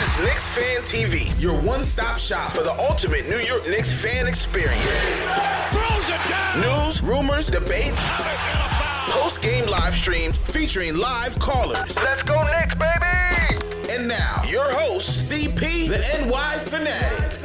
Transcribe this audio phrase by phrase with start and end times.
[0.00, 4.26] This is Knicks Fan TV, your one-stop shop for the ultimate New York Knicks fan
[4.26, 5.10] experience.
[6.56, 8.08] News, rumors, debates,
[9.10, 12.00] post-game live streams featuring live callers.
[12.02, 13.92] Let's go Knicks, baby!
[13.92, 17.38] And now, your host, CP, the NY Fanatic.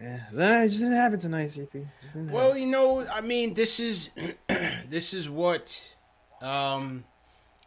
[0.00, 1.84] Yeah, nah, it just didn't happen tonight, CP.
[2.30, 2.62] Well, happen.
[2.62, 4.10] you know, I mean, this is
[4.88, 5.96] this is what
[6.40, 7.02] um,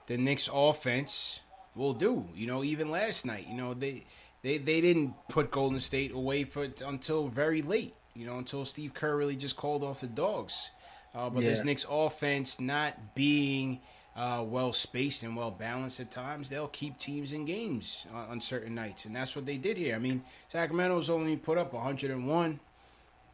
[0.09, 1.39] the Knicks offense
[1.75, 2.27] will do.
[2.35, 4.03] You know, even last night, you know, they
[4.41, 7.95] they they didn't put Golden State away for until very late.
[8.13, 10.71] You know, until Steve Kerr really just called off the dogs.
[11.15, 11.65] Uh, but this Yeah.
[11.65, 13.79] Knicks offense not being
[14.15, 18.41] uh, well spaced and well balanced at times, they'll keep teams in games on, on
[18.41, 19.95] certain nights, and that's what they did here.
[19.95, 22.59] I mean, Sacramento's only put up 101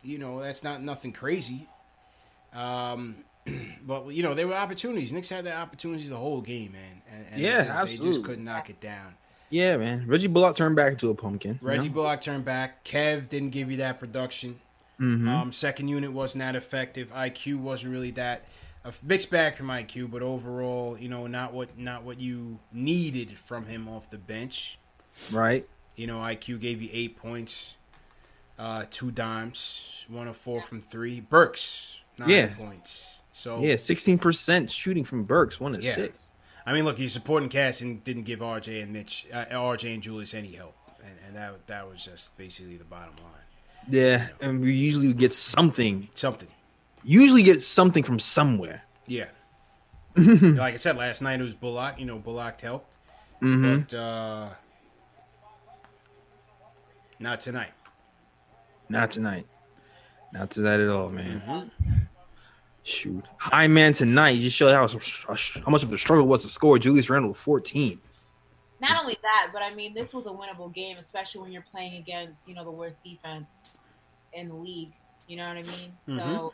[0.05, 1.67] you know that's not nothing crazy.
[2.53, 3.17] Um,
[3.85, 5.11] but you know there were opportunities.
[5.13, 8.07] Knicks had their opportunities the whole game, man, and, and Yeah, they, just, they absolutely.
[8.11, 9.15] just couldn't knock it down.
[9.49, 10.05] yeah, man.
[10.07, 11.59] Reggie Bullock turned back into a pumpkin.
[11.61, 11.93] you Reggie know?
[11.95, 12.83] Bullock turned back.
[12.83, 14.59] Kev didn't give you that production.
[14.99, 15.27] Mm-hmm.
[15.27, 17.11] Um, second unit wasn't that effective.
[17.13, 18.45] IQ wasn't really that
[18.85, 23.37] a mixed bag from IQ, but overall, you know, not what not what you needed
[23.37, 24.77] from him off the bench.
[25.31, 25.67] right?
[25.95, 27.77] You know, IQ gave you eight points,
[28.59, 31.19] uh, two dimes, one of four from three.
[31.19, 32.53] Burks nine Yeah.
[32.55, 33.14] points.
[33.37, 35.93] So Yeah, sixteen percent shooting from Burks, one of Yeah.
[35.95, 36.13] six.
[36.65, 40.01] I mean, look, he's supporting cast and didn't give RJ and Mitch, uh, RJ and
[40.01, 43.43] Julius any help, and, and that that was just basically the bottom line.
[43.89, 46.07] Yeah, and we usually get something.
[46.15, 46.47] Something,
[47.03, 48.83] Usually get something from somewhere.
[49.05, 49.25] yeah.
[50.15, 51.99] like I said last night, it was Bullock.
[51.99, 52.93] You know, Bullock helped,
[53.43, 53.81] Mm-hmm.
[53.81, 54.49] but uh,
[57.19, 57.73] not tonight.
[58.87, 59.45] Not tonight.
[60.31, 61.41] Not tonight at all, man.
[61.45, 61.91] Mm-hmm.
[62.87, 64.35] Shoot, high man tonight.
[64.35, 66.77] You just showed how how much of a struggle was to score.
[66.77, 67.99] Julius Randle with fourteen.
[68.79, 71.95] Not only that, but I mean, this was a winnable game, especially when you're playing
[71.95, 73.79] against, you know, the worst defense
[74.33, 74.91] in the league.
[75.27, 75.93] You know what I mean?
[76.07, 76.17] Mm-hmm.
[76.17, 76.53] So,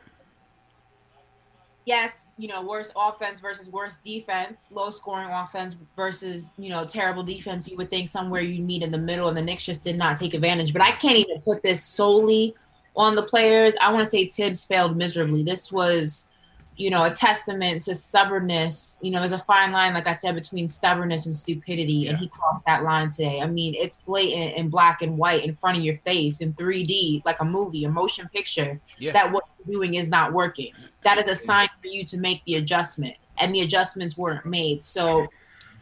[1.83, 7.23] yes, you know, worst offense versus worst defense, low scoring offense versus, you know, terrible
[7.23, 7.67] defense.
[7.67, 10.15] You would think somewhere you'd meet in the middle, and the Knicks just did not
[10.15, 10.71] take advantage.
[10.71, 12.55] But I can't even put this solely
[12.95, 13.75] on the players.
[13.81, 15.43] I want to say Thibs failed miserably.
[15.43, 16.29] This was
[16.77, 18.97] you know, a testament to stubbornness.
[19.03, 22.27] You know, there's a fine line, like I said, between stubbornness and stupidity, and he
[22.27, 23.39] crossed that line today.
[23.39, 27.23] I mean, it's blatant and black and white in front of your face in 3D,
[27.23, 29.11] like a movie, a motion picture, Yeah.
[29.11, 30.71] that what you're doing is not working.
[31.03, 34.81] That is a sign for you to make the adjustment, and the adjustments weren't made.
[34.83, 35.27] So,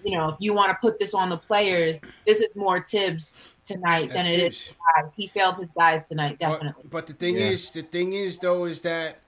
[0.04, 3.54] you know, if you want to put this on the players, this is more Thibs
[3.64, 4.56] tonight That's than it Thibs.
[4.70, 4.76] is.
[4.96, 5.12] guys.
[5.16, 6.84] He failed his guys tonight, definitely.
[6.84, 7.50] But, but the thing Yeah.
[7.50, 9.20] is, the thing is though, is that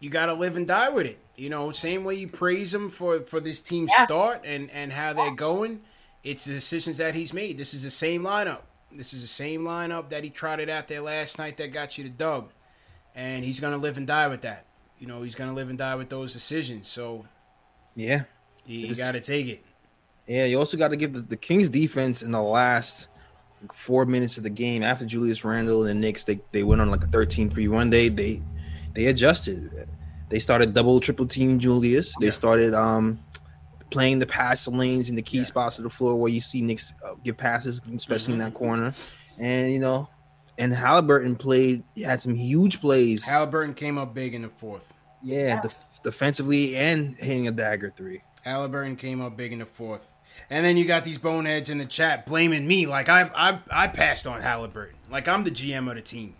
[0.00, 1.18] you got to live and die with it.
[1.36, 4.04] You know, same way you praise him for for this team Yeah.
[4.04, 5.80] start and and how they're going.
[6.22, 7.56] It's the decisions that he's made.
[7.58, 8.60] This is the same lineup.
[8.92, 12.04] This is the same lineup that he trotted out there last night that got you
[12.04, 12.52] the dub,
[13.14, 14.66] and he's gonna live and die with that.
[14.98, 16.86] You know, he's gonna live and die with those decisions.
[16.88, 17.24] So
[17.96, 18.24] Yeah,
[18.66, 19.64] you, you got to take it.
[20.32, 20.44] Yeah.
[20.46, 23.08] You also got to give the, the Kings defense in the last
[23.74, 26.24] four minutes of the game after Julius Randle and the Knicks.
[26.24, 27.90] They they went on like a 13-3 run.
[27.90, 28.42] They they
[28.94, 29.70] they adjusted.
[30.28, 32.14] They started double triple team Julius.
[32.20, 32.32] They Yeah.
[32.32, 33.18] started um
[33.90, 35.44] playing the pass lanes in the key Yeah.
[35.44, 38.48] spots of the floor where you see Knicks uh, give passes, especially in Mm-hmm.
[38.48, 38.92] that corner.
[39.38, 40.08] And you know,
[40.58, 41.82] and Haliburton played.
[42.02, 43.24] Had some huge plays.
[43.26, 44.92] Haliburton came up big in the fourth.
[45.22, 48.22] Yeah, def- defensively and hitting a dagger three.
[48.44, 50.12] Haliburton came up big in the fourth.
[50.50, 53.88] And then you got these boneheads in the chat blaming me like I I, I
[53.88, 54.94] passed on Haliburton.
[55.10, 56.34] Like I'm the GM of the team.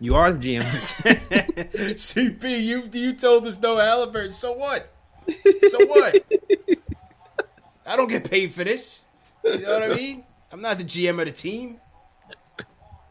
[0.00, 0.62] You are the GM.
[1.94, 4.32] CP, you you told us no Haliburton.
[4.32, 4.92] So what?
[5.68, 6.24] So what?
[7.86, 9.04] I don't get paid for this.
[9.44, 10.24] You know what I mean?
[10.52, 11.80] I'm not the GM of the team.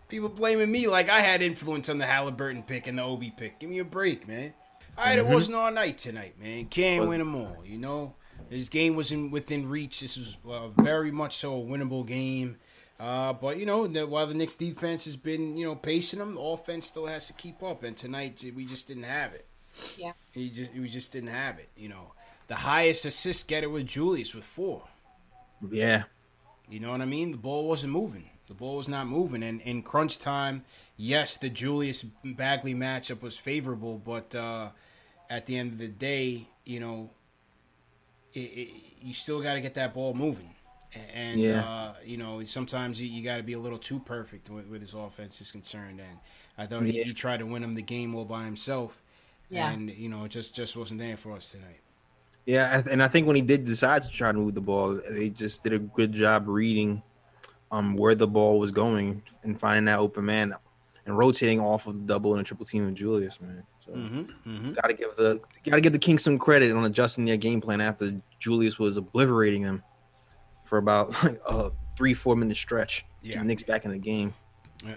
[0.10, 3.60] People blaming me like I had influence on the Haliburton pick and the Obi pick.
[3.60, 4.54] Give me a break, man.
[4.98, 5.28] All right, mm-hmm.
[5.28, 6.66] it wasn't all night tonight, man.
[6.66, 8.16] Can't win them all, you know.
[8.53, 10.01] This game was in within reach.
[10.01, 12.57] This was uh, very much so a winnable game.
[13.00, 16.35] Uh, but you know, the, while the Knicks defense has been you know pacing them,
[16.35, 17.83] the offense still has to keep up.
[17.83, 19.47] And tonight we just didn't have it.
[19.97, 21.69] Yeah, he just we just didn't have it.
[21.75, 22.13] You know,
[22.47, 24.83] the highest assist getter with Julius with four.
[25.67, 26.03] Yeah,
[26.69, 27.31] you know what I mean.
[27.31, 28.29] The ball wasn't moving.
[28.45, 29.41] The ball was not moving.
[29.41, 30.63] And in crunch time,
[30.95, 34.69] yes, the Julius Bagley matchup was favorable, but uh,
[35.27, 37.09] at the end of the day, you know,
[38.33, 38.69] it, it,
[39.01, 40.50] you still got to get that ball moving.
[41.13, 41.63] And, yeah.
[41.63, 44.81] uh, you know, sometimes you, you got to be a little too perfect with, with
[44.81, 46.00] his offense is concerned.
[46.00, 46.19] And
[46.57, 46.91] I thought yeah.
[46.91, 49.01] he, he, tried to win him the game all by himself.
[49.50, 49.71] Yeah.
[49.71, 51.80] And, you know, it just, just wasn't there for us tonight.
[52.45, 55.29] Yeah, and I think when he did decide to try to move the ball, they
[55.29, 57.01] just did a good job reading
[57.71, 60.53] um where the ball was going and finding that open man
[61.06, 63.63] and rotating off of the double and a triple team of Julius, man.
[63.85, 64.74] So mm-hmm, mm-hmm.
[64.74, 68.21] gotta give the gotta give the Kings some credit on adjusting their game plan after
[68.39, 69.83] Julius was obliterating them
[70.63, 73.06] for about like a three four minute stretch.
[73.21, 74.33] Yeah, the Knicks back in the game.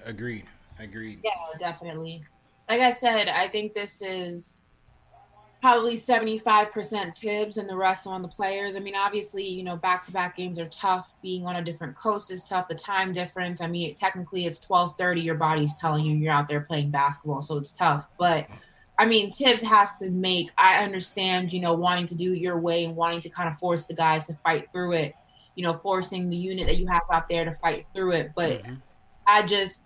[0.04, 0.44] Agreed.
[0.78, 1.20] Agreed.
[1.24, 2.22] Yeah, definitely.
[2.68, 4.58] Like I said, I think this is
[5.60, 8.76] probably 75% Thibs and the rest on the players.
[8.76, 11.14] I mean, obviously, you know, back to back games are tough.
[11.22, 12.68] Being on a different coast is tough.
[12.68, 13.60] The time difference.
[13.60, 15.20] I mean, technically it's 1230.
[15.22, 17.40] Your body's telling you you're out there playing basketball.
[17.40, 18.08] So it's tough.
[18.18, 18.48] But
[18.98, 22.58] I mean, Thibs has to make, I understand, you know, wanting to do it your
[22.58, 25.14] way and wanting to kind of force the guys to fight through it,
[25.54, 28.32] you know, forcing the unit that you have out there to fight through it.
[28.34, 28.74] But mm-hmm.
[29.26, 29.84] I just,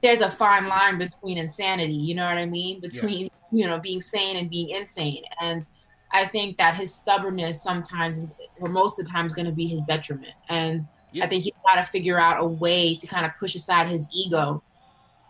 [0.00, 2.80] there's a fine line between insanity, you know what I mean?
[2.80, 3.28] Between, yeah.
[3.50, 5.22] you know, being sane and being insane.
[5.40, 5.66] And
[6.12, 9.66] I think that his stubbornness sometimes, or most of the time, is going to be
[9.66, 10.34] his detriment.
[10.48, 10.82] And
[11.12, 11.24] yeah.
[11.24, 14.08] I think he's got to figure out a way to kind of push aside his
[14.14, 14.62] ego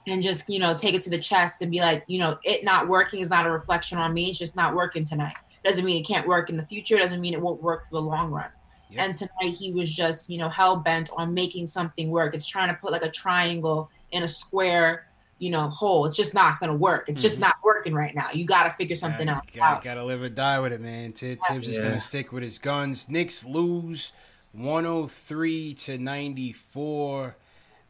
[0.07, 2.65] and just, you know, take it to the chest and be like, you know, it
[2.65, 4.31] not working is not a reflection on me.
[4.31, 5.37] It's just not working tonight.
[5.65, 6.97] Doesn't mean it can't work in the future.
[6.97, 8.51] Doesn't mean it won't work for the long run.
[8.91, 9.05] Yeah.
[9.05, 12.35] And tonight he was just, you know, hell bent on making something work.
[12.35, 15.07] It's trying to put like a triangle in a square,
[15.39, 16.05] you know, hole.
[16.05, 17.09] It's just not gonna work.
[17.09, 17.23] It's mm-hmm.
[17.23, 18.31] just not working right now.
[18.33, 19.53] You got to figure something yeah, out.
[19.53, 21.13] Gotta, gotta live or die with it, man.
[21.13, 23.09] T- Thibs is gonna stick with his guns.
[23.09, 24.13] Knicks lose
[24.53, 27.37] 103 to 94.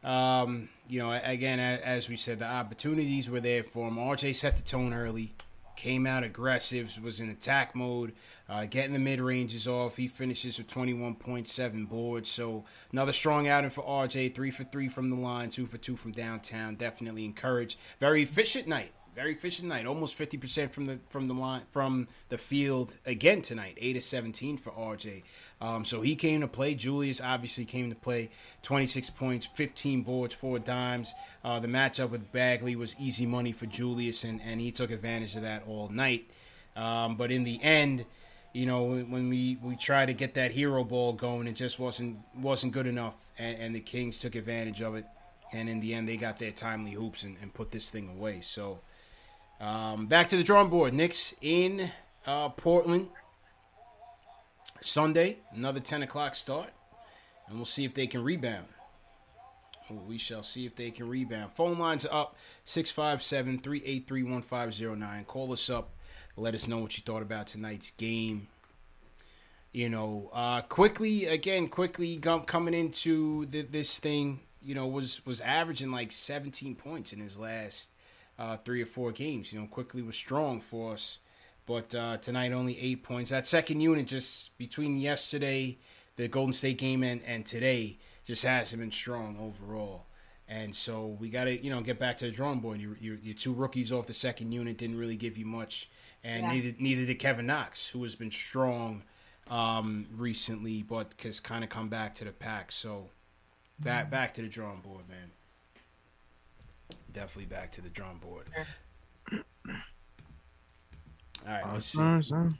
[0.03, 3.95] Um, you know, again, as we said, the opportunities were there for him.
[3.95, 5.33] RJ set the tone early
[5.75, 8.13] came out aggressive, was in attack mode,
[8.47, 9.97] uh, getting the mid ranges off.
[9.97, 12.29] He finishes with 21.7 boards.
[12.29, 14.35] So another strong outing for RJ.
[14.35, 16.75] Three for three from the line, two for two from downtown.
[16.75, 17.79] Definitely encouraged.
[17.99, 19.85] Very efficient night very efficient night.
[19.85, 23.77] Almost fifty percent from the from the line from the field again tonight.
[23.79, 25.23] Eight of seventeen for RJ.
[25.61, 26.73] Um, so he came to play.
[26.75, 28.29] Julius obviously came to play.
[28.61, 31.13] Twenty six points, fifteen boards, four dimes.
[31.43, 35.35] Uh, the matchup with Bagley was easy money for Julius, and and he took advantage
[35.35, 36.29] of that all night.
[36.75, 38.05] Um, but in the end.
[38.55, 42.19] You know, when we, we tried to get that hero ball going, it just wasn't
[42.35, 45.05] wasn't good enough, and, and the Kings took advantage of it
[45.53, 48.41] and in the end they got their timely hoops and, and put this thing away.
[48.41, 48.79] So
[49.63, 50.93] um, back to the drawing board.
[50.93, 51.89] Knicks in
[52.27, 53.07] uh, Portland
[54.81, 56.69] Sunday, another 10 o'clock start,
[57.47, 58.67] and we'll see if they can rebound.
[60.07, 61.51] We shall see if they can rebound.
[61.53, 65.25] Phone lines up 657 383 1509.
[65.25, 65.91] Call us up.
[66.35, 68.47] Let us know what you thought about tonight's game.
[69.71, 74.41] You know, uh, Quickley again, Quickley coming into the, this thing.
[74.61, 77.92] You know, was was averaging like 17 points in his last
[78.37, 79.53] uh, three or four games.
[79.53, 81.19] You know, Quickley was strong for us,
[81.65, 83.31] but uh, tonight only eight points.
[83.31, 85.77] That second unit just between yesterday,
[86.15, 90.05] the Golden State game, and, and today just hasn't been strong overall.
[90.47, 92.81] And so we got to, you know, get back to the drawing board.
[92.81, 95.89] Your, your, your, two rookies off the second unit didn't really give you much,
[96.23, 96.51] and yeah.
[96.51, 99.03] neither neither did Kevin Knox, who has been strong
[99.49, 102.71] um, recently, but has kind of come back to the pack.
[102.71, 103.09] So
[103.79, 105.31] back back to the drawing board, man
[107.13, 108.47] definitely back to the drum board.
[111.45, 111.99] All right, let's see.
[111.99, 112.57] Let's and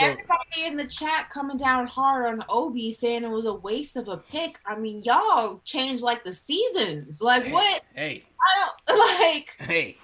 [0.00, 0.06] go.
[0.06, 4.08] everybody in the chat coming down hard on Obi saying it was a waste of
[4.08, 4.58] a pick.
[4.66, 7.20] I mean, y'all change like the seasons.
[7.20, 7.82] Like hey, what?
[7.94, 9.68] Hey, I don't like.
[9.68, 9.98] Hey,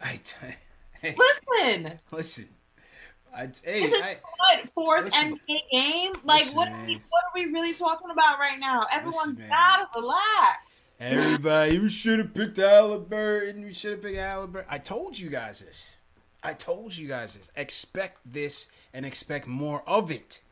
[0.00, 0.20] I.
[0.24, 0.36] T-
[1.18, 2.48] Listen, listen.
[3.34, 5.38] I, hey, this is I, what fourth listen.
[5.48, 6.12] NBA game.
[6.24, 8.86] Like, Listen, what are we what are we really talking about right now?
[8.92, 10.94] Everyone's Listen, gotta relax.
[11.00, 13.60] everybody, you should have picked Haliburton.
[13.66, 14.64] You should have picked Haliburton.
[14.68, 16.00] I told you guys this.
[16.42, 17.50] I told you guys this.
[17.56, 20.42] Expect this and expect more of it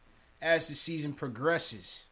[0.40, 2.06] as the season progresses.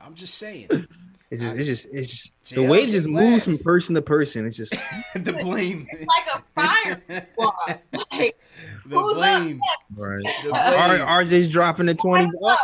[0.00, 0.68] I'm just saying.
[1.30, 3.94] It's just, it's just, it's just JL the way it just said moves from person
[3.96, 4.46] to person.
[4.46, 4.72] It's just
[5.14, 5.88] the blame.
[5.90, 7.02] It's like a fire
[7.32, 7.80] squad.
[8.12, 8.38] Like,
[8.86, 9.60] The who's blame.
[9.98, 10.22] right.
[10.44, 11.06] The R- blame.
[11.06, 12.30] RJ's dropping the twenty.
[12.42, 12.56] Oh,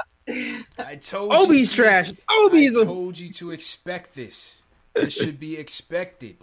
[0.79, 1.39] I told you.
[1.39, 2.13] Obi's to- trash.
[2.29, 4.63] I Obi's a told you to expect this.
[4.95, 6.37] This should be expected.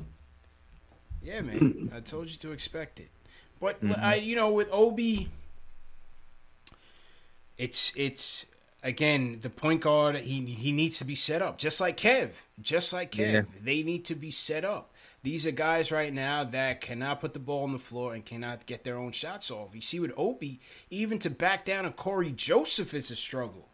[1.24, 1.92] Yeah, man.
[1.96, 3.10] I told you to expect it.
[3.60, 4.00] But mm-hmm.
[4.04, 5.30] I, you know, with Obi,
[7.58, 8.46] it's it's
[8.84, 10.16] again the point guard.
[10.18, 12.32] He he needs to be set up, just like Kev.
[12.62, 13.42] Just like Kev, Yeah.
[13.62, 14.94] they need to be set up.
[15.22, 18.66] These are guys right now that cannot put the ball on the floor and cannot
[18.66, 19.76] get their own shots off.
[19.76, 23.68] You see with Obi, even to back down a Cory Joseph is a struggle.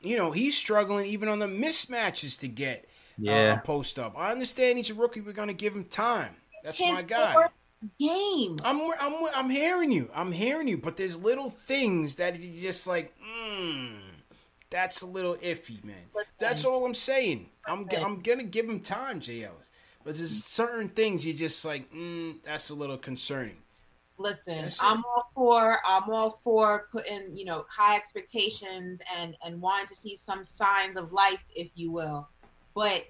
[0.00, 3.58] You know, he's struggling even on the mismatches to get uh, Yeah.
[3.58, 4.14] a post up.
[4.16, 5.20] I understand he's a rookie.
[5.20, 6.36] We're gonna give him time.
[6.62, 7.48] That's my his guy.
[7.98, 8.58] Game.
[8.64, 10.10] I'm, I'm, I'm hearing you.
[10.14, 10.78] I'm hearing you.
[10.78, 13.98] But there's little things that you just like, mm,
[14.70, 15.96] that's a little iffy, man.
[16.14, 16.32] Listen.
[16.38, 17.48] That's all I'm saying.
[17.66, 19.44] I'm, I'm gonna give him time, J.
[19.44, 19.70] Ellis.
[20.04, 23.58] But there's certain things you just like, mm, that's a little concerning.
[24.20, 29.86] Listen, I'm all for I'm all for putting you know high expectations and and wanting
[29.86, 32.28] to see some signs of life, if you will.
[32.74, 33.04] But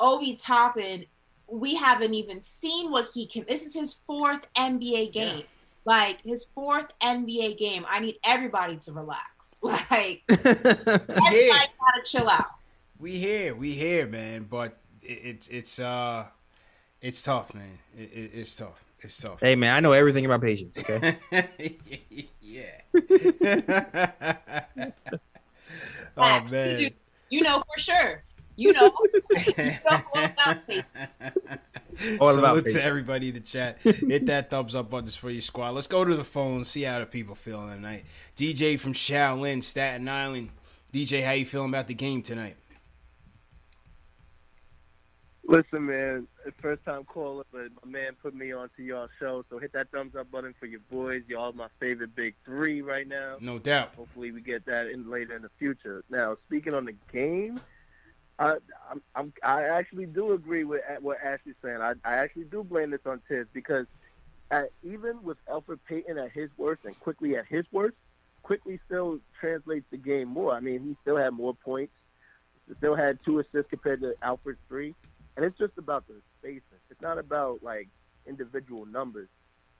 [0.00, 1.06] Obi Toppin,
[1.50, 3.44] we haven't even seen what he can.
[3.48, 5.38] This is his fourth NBA game.
[5.38, 5.42] Yeah.
[5.84, 7.86] Like his fourth NBA game.
[7.88, 9.54] I need everybody to relax.
[9.62, 11.52] Like We everybody here.
[11.52, 12.46] gotta chill out.
[12.98, 13.54] We here.
[13.54, 14.46] We here, man.
[14.50, 16.26] But it, it's it's uh,
[17.00, 17.78] it's tough, man.
[17.96, 18.84] It, it, it's tough.
[19.00, 19.40] It's tough.
[19.40, 20.76] hey man, I know everything about patience.
[20.76, 21.16] Okay.
[22.42, 22.82] yeah.
[26.16, 26.80] oh man.
[26.80, 26.90] You,
[27.30, 28.22] you know for sure.
[28.58, 28.92] You know.
[29.30, 30.84] you know all about it.
[32.20, 33.78] All Salute about to everybody in the chat.
[33.82, 35.70] Hit that thumbs up button for your squad.
[35.70, 36.64] Let's go to the phone.
[36.64, 38.04] See how the people feeling tonight.
[38.36, 40.50] DJ from Shaolin, Staten Island.
[40.92, 42.56] DJ, how you feeling about the game tonight?
[45.46, 46.26] Listen, man,
[46.60, 49.44] first time caller, but my man put me onto y'all show.
[49.48, 51.22] So hit that thumbs up button for your boys.
[51.28, 53.36] Y'all my favorite big three right now.
[53.40, 53.94] No doubt.
[53.96, 56.04] Hopefully we get that in later in the future.
[56.10, 57.58] Now, speaking on the game,
[58.38, 58.56] I
[58.90, 61.78] I'm, I'm actually do agree with what Ashley's saying.
[61.80, 63.86] I, I actually do blame this on Tiz because
[64.50, 67.96] at, even with Elfrid Payton at his worst and Quickley at his worst,
[68.42, 70.54] Quickley still translates the game more.
[70.54, 71.92] I mean, he still had more points,
[72.78, 74.94] still had two assists compared to Elfrid's three,
[75.36, 76.62] and it's just about the spacing.
[76.90, 77.88] It's not about like
[78.26, 79.28] individual numbers.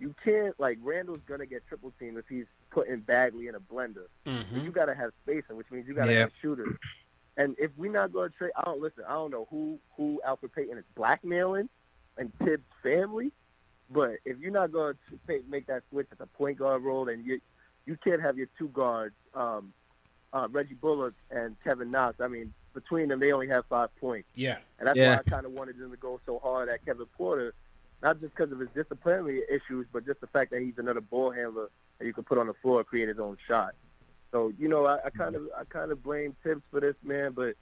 [0.00, 4.06] You can't like Randle's gonna get triple teamed if he's putting Bagley in a blender.
[4.26, 4.60] Mm-hmm.
[4.60, 6.20] You got to have spacing, which means you got to Yeah.
[6.20, 6.76] have shooters.
[7.38, 9.04] And if we're not going to trade, I don't listen.
[9.08, 11.68] I don't know who who Elfrid Payton is blackmailing
[12.18, 13.30] and Thibs' family,
[13.88, 17.08] but if you're not going to pay, make that switch at the point guard role,
[17.08, 17.40] and you
[17.86, 19.72] you can't have your two guards, um,
[20.32, 22.20] uh, Reggie Bullock and Kevin Knox.
[22.20, 24.28] I mean, between them, they only have five points.
[24.34, 24.58] Yeah.
[24.80, 25.14] And that's Yeah.
[25.14, 27.54] why I kind of wanted them to go so hard at Kevin Porter,
[28.02, 31.30] not just because of his disciplinary issues, but just the fact that he's another ball
[31.30, 33.74] handler that you can put on the floor and create his own shot.
[34.32, 35.18] So you know, I, I mm-hmm.
[35.18, 37.32] kind of I kind of blame Thibs for this, man.
[37.32, 37.54] But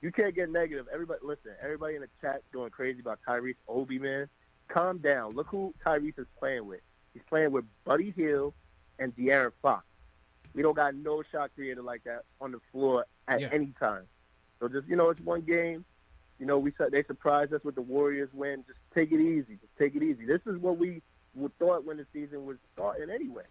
[0.00, 0.86] you can't get negative.
[0.92, 1.52] Everybody, listen.
[1.62, 4.28] Everybody in the chat going crazy about Tyrese Obi, man.
[4.68, 5.34] Calm down.
[5.34, 6.80] Look who Tyrese is playing with.
[7.14, 8.54] He's playing with Buddy Hield
[8.98, 9.84] and De'Aaron Fox.
[10.54, 13.48] We don't got no shot creator like that on the floor at Yeah.
[13.52, 14.04] any time.
[14.60, 15.84] So just you know, it's one game.
[16.38, 18.64] You know, we they surprised us with the Warriors win.
[18.66, 19.58] Just take it easy.
[19.60, 20.24] Just take it easy.
[20.24, 21.02] This is what we
[21.34, 23.42] would thought when the season was starting anyway.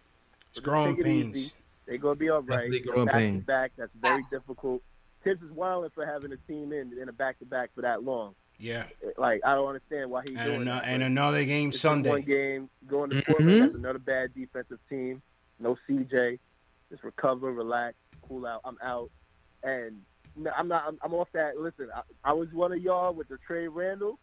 [0.50, 1.52] It's So growing it easy.
[1.88, 1.90] Pains.
[1.90, 2.70] They're gonna be all right.
[2.70, 3.40] Definitely growing back pains.
[3.40, 3.72] to back.
[3.76, 4.82] That's very difficult.
[5.24, 8.02] Thibs is wilding for having a team in in a back to back for that
[8.04, 8.34] long.
[8.58, 8.84] Yeah.
[9.16, 10.84] Like I don't understand why he's And, doing ano- that.
[10.84, 13.26] and another game it's just One game going to Mhm.
[13.26, 13.62] Portland.
[13.62, 15.22] That's another bad defensive team.
[15.60, 16.38] No CJ.
[16.90, 18.60] Just recover, relax, cool out.
[18.64, 19.10] I'm out,
[19.62, 20.00] and
[20.36, 20.84] no, I'm not.
[20.86, 21.58] I'm, I'm off that.
[21.58, 24.18] Listen, I, I was one of y'all with the trade Randle.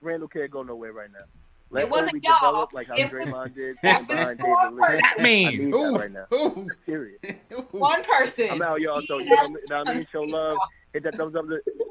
[0.00, 1.24] Randle can't go nowhere right now.
[1.72, 2.34] Let It wasn't Obi y'all.
[2.38, 4.80] develop like how It was- Draymond did That was David Lee.
[4.80, 5.58] that I man.
[5.58, 6.26] need Ooh, that right now.
[6.32, 7.18] ooh, Period.
[7.52, 7.66] ooh.
[7.72, 8.48] One person.
[8.50, 9.02] I'm out, y'all.
[9.08, 10.58] So you know, what I mean, show love.
[10.92, 11.46] Hit that thumbs up.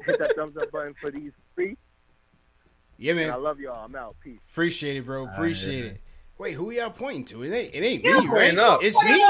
[0.06, 1.76] Hit that thumbs up button for these three.
[2.98, 3.84] Yeah, And I love y'all.
[3.84, 4.14] I'm out.
[4.22, 4.38] Peace.
[4.48, 5.26] Appreciate it, bro.
[5.26, 6.00] Appreciate it.
[6.38, 7.42] Wait, who y'all pointing to?
[7.42, 8.56] It ain't, it ain't You me, right?
[8.58, 8.80] up.
[8.82, 9.20] It's me.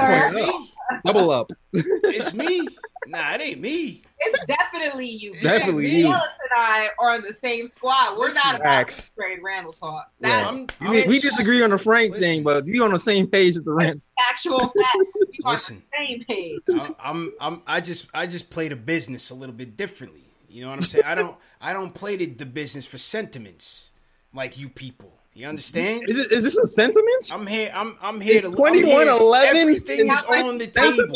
[0.00, 0.70] I'm It's me.
[1.04, 1.52] Double up.
[1.74, 2.68] It's me.
[3.06, 4.02] Nah, it ain't me.
[4.24, 5.34] It's definitely you.
[5.40, 6.06] Definitely you.
[6.06, 6.16] and
[6.56, 8.16] I are on the same squad.
[8.16, 9.10] We're Listen, not about Facts.
[9.16, 10.18] trade Randle talks.
[10.20, 10.28] Yeah.
[10.28, 10.44] That's
[10.80, 12.28] I'm, We, I'm- we disagree on the Frank Listen.
[12.28, 14.02] thing, but we on the same page with the rant.
[14.30, 14.74] actual facts.
[15.14, 15.76] We are on Listen.
[15.76, 16.60] the same page.
[16.70, 20.22] I'm, I'm, I'm, I just, I just play the business a little bit differently.
[20.48, 21.04] You know what I'm saying?
[21.06, 23.92] I don't, I don't play the, the business for sentiments
[24.34, 25.12] like you people.
[25.34, 26.10] You understand?
[26.10, 27.30] Is, it, is this a sentiment?
[27.32, 27.70] I'm here.
[27.74, 28.54] I'm, I'm here It's to.
[28.54, 29.16] 21, I'm here.
[29.18, 29.56] 11.
[29.56, 31.08] Everything is on the table.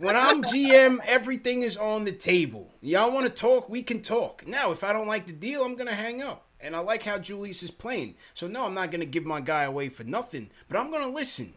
[0.00, 2.70] When I'm GM, everything is on the table.
[2.80, 3.68] Y'all want to talk?
[3.68, 4.46] We can talk.
[4.46, 6.46] Now, if I don't like the deal, I'm gonna hang up.
[6.60, 8.14] And I like how Julius is playing.
[8.32, 10.48] So no, I'm not gonna give my guy away for nothing.
[10.68, 11.52] But I'm gonna listen.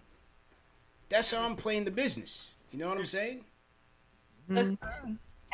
[1.07, 2.55] That's how I'm playing the business.
[2.71, 3.45] You know what I'm saying?
[4.50, 4.77] Listen,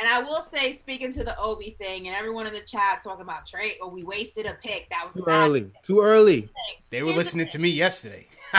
[0.02, 3.22] And I will say, speaking to the Obi thing, and everyone in the chat talking
[3.22, 4.90] about trade, or we wasted a pick.
[4.90, 5.46] That was Too bad.
[5.48, 5.72] early.
[5.84, 6.50] Too early.
[6.90, 8.28] They were listening to me yesterday.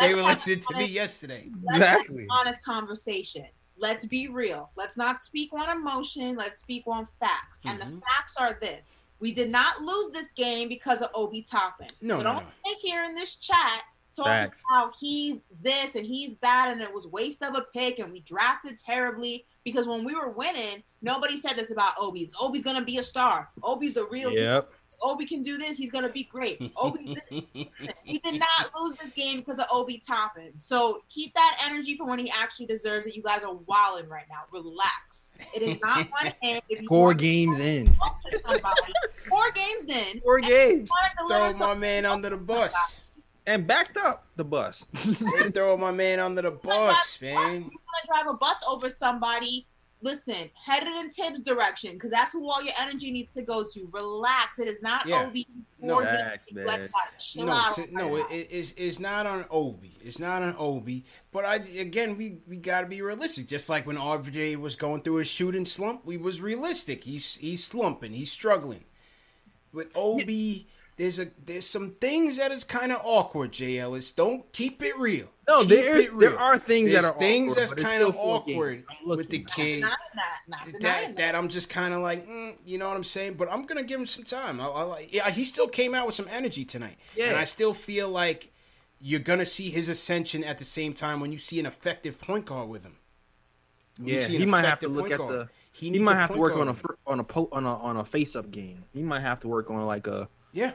[0.00, 1.48] They were Let's listening to me yesterday.
[1.70, 2.26] Exactly.
[2.30, 3.44] honest conversation.
[3.76, 4.70] Let's be real.
[4.76, 6.34] Let's not speak on emotion.
[6.36, 7.60] Let's speak on facts.
[7.64, 8.00] And the Mhm.
[8.02, 11.86] facts are this: we did not lose this game because of Obi Toppin.
[12.00, 12.50] No, so no, don't no.
[12.66, 13.82] sit here in this chat
[14.12, 14.64] talking Facts.
[14.70, 18.20] about he's this and he's that, and it was waste of a pick, and we
[18.20, 19.46] drafted terribly.
[19.64, 22.20] Because when we were winning, nobody said this about Obi.
[22.20, 23.48] It's Obi's gonna be a star.
[23.62, 24.40] Obi's the real deal.
[24.40, 24.72] Yep.
[25.02, 25.76] Obi can do this.
[25.76, 26.72] He's gonna be great.
[26.76, 30.56] Obi's he did not lose this game because of Obi Toppin.
[30.56, 33.16] So keep that energy for when he actually deserves it.
[33.16, 34.44] You guys are wilding right now.
[34.52, 35.34] Relax.
[35.54, 36.62] It is not one end.
[36.88, 37.86] Four games in.
[38.46, 38.92] somebody,
[39.28, 40.20] four games in.
[40.20, 40.90] Four games.
[41.28, 43.04] Throw deliver my man under the bus.
[43.46, 44.86] And backed up the bus.
[45.42, 47.54] They throw my man under the bus, man.
[47.56, 49.66] You want to drive a bus over somebody?
[50.04, 53.62] Listen, head it in Thibs' direction because that's who all your energy needs to go
[53.62, 53.88] to.
[53.92, 54.58] Relax.
[54.58, 55.26] It is not Yeah.
[55.26, 55.46] Obi.
[55.80, 55.94] No.
[55.94, 56.16] Four games.
[56.18, 56.90] Facts, You guys man.
[56.92, 57.74] gotta Chill No, out.
[57.76, 59.96] t- no, it, it- it's it's not on Obi.
[60.04, 61.04] It's not on Obi.
[61.30, 63.46] But I again, we we gotta be realistic.
[63.46, 67.04] Just like when RJ was going through his shooting slump, we was realistic.
[67.04, 68.12] He's he's slumping.
[68.12, 68.84] He's struggling.
[69.72, 70.66] With Obi,
[71.02, 73.50] there's a there's some things that is kind of awkward.
[73.52, 75.26] Jay Ellis, don't keep it real.
[75.48, 78.10] No, Keep there's it there are things There's that are things awkward, that's kind of
[78.10, 78.82] still four games.
[78.88, 80.38] awkward with the kid Not that.
[80.46, 81.16] Not that that.
[81.16, 83.34] that I'm just kind of like, mm, you know what I'm saying.
[83.34, 84.60] But I'm gonna give him some time.
[84.60, 87.26] I, I, like- yeah, he still came out with some energy tonight, Yeah.
[87.30, 88.52] and I still feel like
[89.00, 92.46] you're gonna see his ascension at the same time when you see an effective point
[92.46, 92.96] guard with him.
[93.98, 95.32] When Yeah, he might have to look at guard.
[95.32, 95.48] the.
[95.72, 96.86] He, He, might have to work guard on a with him.
[96.86, 98.84] fir- on a on a on a face up game.
[98.92, 100.72] He might have to work on like a yeah.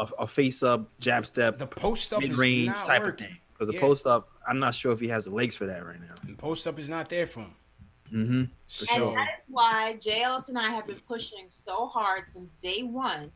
[0.00, 3.24] A, a face up jab step The post up mid range type working.
[3.26, 3.38] of thing.
[3.52, 3.80] Because the Yeah.
[3.80, 6.14] post up, I'm not sure if he has the legs for that right now.
[6.26, 7.54] And post up is not there for him.
[8.12, 8.32] Mm-hmm.
[8.40, 12.82] And So that is why JLS and I have been pushing so hard since day
[12.82, 13.30] one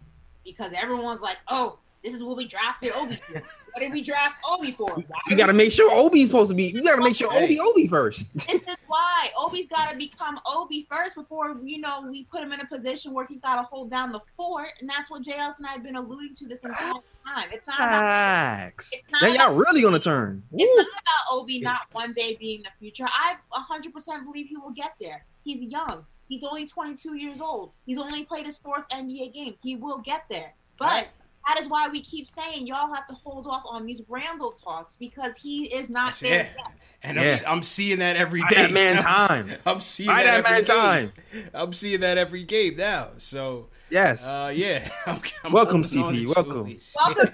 [0.45, 3.33] because everyone's like, oh, this is what we drafted Obi for.
[3.41, 4.89] What did we draft Obi for?
[4.95, 6.65] Why You got to make sure Obi's supposed to be.
[6.65, 7.45] You got to make sure Hey.
[7.45, 8.31] Obi Obi first.
[8.47, 12.53] This is why Obi's got to become Obi first before you know we put him
[12.53, 15.59] in a position where he's got to hold down the fort, and that's what JLS
[15.59, 17.49] and I have been alluding to this entire time.
[17.51, 18.91] It's not about Facts.
[18.93, 20.43] It's not Now y'all about- really gonna turn.
[20.53, 23.07] It's not about Obi not one day being the future.
[23.09, 25.25] I 100% believe he will get there.
[25.43, 26.05] He's young.
[26.29, 27.75] He's only 22 years old.
[27.87, 29.55] He's only played his fourth NBA game.
[29.63, 30.55] He will get there.
[30.79, 31.09] But
[31.47, 34.97] that is why we keep saying y'all have to hold off on these Randle talks
[34.97, 36.47] because he is not That's there it.
[36.57, 36.73] yet.
[37.03, 37.37] And Yeah.
[37.47, 38.63] I'm, I'm seeing that every Buy day.
[38.63, 39.51] that man I'm, time.
[39.67, 41.13] I'm seeing Buy that, that every man game.
[41.43, 41.51] time.
[41.55, 43.09] I'm seeing that every game now.
[43.19, 44.27] So Yes.
[44.27, 46.55] uh, yeah, I'm, I'm Welcome, CP, welcome.
[46.65, 47.31] Welcome to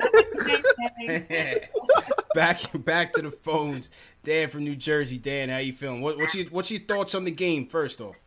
[0.99, 1.61] the game.
[2.35, 3.91] back back to the phones.
[4.23, 5.19] Dan from New Jersey.
[5.19, 6.03] Dan, how you feeling?
[6.03, 8.19] What, what's your what's your thoughts on the game first off?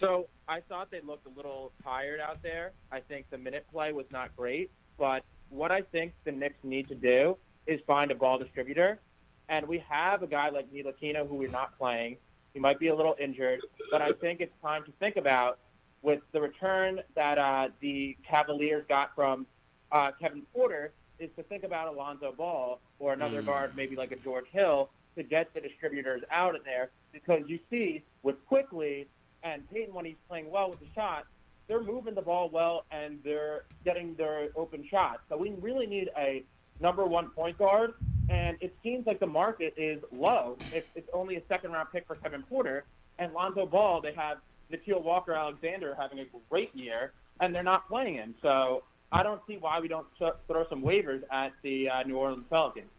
[0.00, 2.72] So I thought they looked a little tired out there.
[2.92, 6.88] I think the minute play was not great, but what I think the Knicks need
[6.88, 9.00] to do is find a ball distributor.
[9.48, 12.16] And we have a guy like Ntilikina who we're not playing.
[12.54, 15.58] He might be a little injured, but I think it's time to think about
[16.02, 19.46] with the return that uh, the Cavaliers got from
[19.92, 23.46] uh, Kevin Porter is to think about Alonzo Ball or another Mm.
[23.46, 27.58] guard, maybe like a George Hill, to get the distributors out of there because you
[27.70, 29.06] see with Quickley
[29.46, 31.26] and Payton when he's playing well with the shot,
[31.68, 35.20] they're moving the ball well and they're getting their open shots.
[35.28, 36.44] So we really need a
[36.80, 37.94] number one point guard,
[38.28, 40.58] and it seems like the market is low.
[40.72, 42.84] It's, it's only a second round pick for Kevin Porter
[43.18, 44.00] and Lonzo Ball.
[44.00, 44.38] They have
[44.70, 48.34] Nickeil Walker Alexander having a great year, and they're not playing him.
[48.42, 48.82] So
[49.12, 52.90] I don't see why we don't throw some waivers at the uh, New Orleans Pelicans.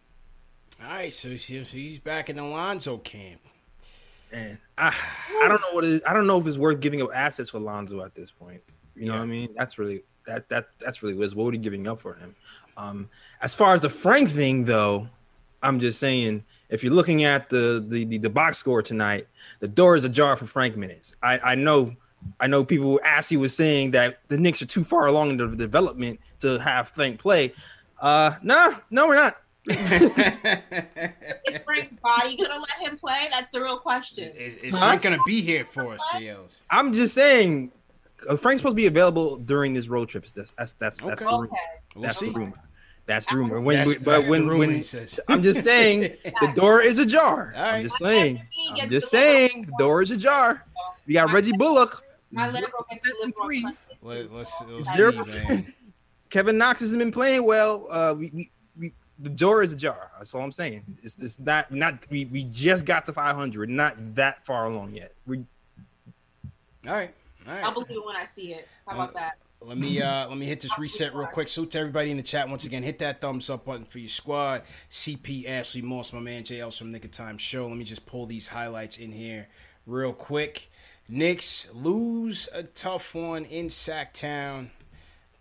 [0.81, 3.41] All right, so he's he's back in Alonzo camp.
[4.31, 4.93] And I,
[5.43, 6.01] I don't know what it is.
[6.05, 8.61] I don't know if it's worth giving up assets for Lonzo at this point.
[8.95, 9.19] You know Yeah.
[9.19, 9.49] what I mean?
[9.55, 12.35] That's really that that that's really what what are you giving up for him?
[12.75, 13.09] Um,
[13.41, 15.07] as far as the Frank thing though,
[15.63, 19.27] I'm just saying, if you're looking at the the the, the box score tonight,
[19.59, 21.13] the door is ajar for Frank minutes.
[21.23, 21.95] I I know.
[22.39, 25.47] I know people Ashley was saying that the Knicks are too far along in the
[25.55, 27.53] development to have Frank play.
[28.01, 29.37] Uh, nah, no, we're not.
[29.69, 33.27] Is Frank's body gonna let him play?
[33.31, 34.31] That's the real question.
[34.35, 34.87] Is, is Huh?
[34.87, 36.01] Frank gonna be here for us?
[36.17, 36.31] She.
[36.69, 37.71] I'm just saying,
[38.27, 40.25] uh, Frank's supposed to be available during this road trip.
[40.27, 41.35] That's that's that's that's the Okay.
[41.35, 41.45] rumor.
[41.45, 41.55] Okay.
[41.95, 42.29] We'll That's see.
[42.29, 42.59] the rumor.
[43.05, 43.61] That's the rumor.
[43.61, 44.83] When, That's, but that's when the rumor, when he.
[45.29, 47.53] I'm just saying the door is ajar.
[47.55, 47.73] All right.
[47.75, 48.41] I'm just saying.
[48.81, 50.65] I'm just the saying the door is ajar.
[51.05, 52.03] We got Reggie Bullock.
[52.31, 53.65] My zero percent and three.
[54.01, 55.11] Let, let's see,
[55.47, 55.73] man.
[56.29, 57.87] Kevin Knox hasn't been playing well.
[57.89, 58.56] Uh, we, we, we
[59.19, 60.11] the door is ajar.
[60.17, 60.83] That's all I'm saying.
[61.03, 63.57] It's, it's not not we, we just got to 500.
[63.57, 65.13] We're not that far along yet.
[65.25, 65.43] We
[66.87, 67.13] All right.
[67.47, 68.67] All I'll believe it when I see it.
[68.87, 69.37] How about that?
[69.61, 71.47] Let me uh let me hit this reset real quick.
[71.47, 72.83] Salute to everybody in the chat once again.
[72.83, 74.63] Hit that thumbs up button for your squad.
[74.91, 77.67] CP Ashley Moss, my man JL's from Nick of Time Show.
[77.67, 79.47] Let me just pull these highlights in here
[79.85, 80.69] real quick.
[81.09, 84.69] Knicks lose a tough one in Sacktown.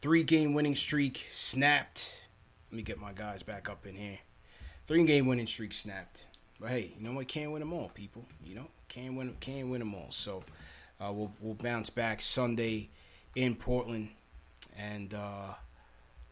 [0.00, 2.25] Three game winning streak snapped.
[2.70, 4.18] Let me get my guys back up in here.
[4.86, 6.26] Three game winning streak snapped.
[6.60, 7.28] But hey, you know what?
[7.28, 8.24] Can't win them all, people.
[8.44, 9.34] You know, can't win.
[9.40, 10.10] Can't win them all.
[10.10, 10.44] So
[11.00, 12.88] uh, we'll we'll bounce back Sunday
[13.34, 14.08] in Portland,
[14.78, 15.54] and uh,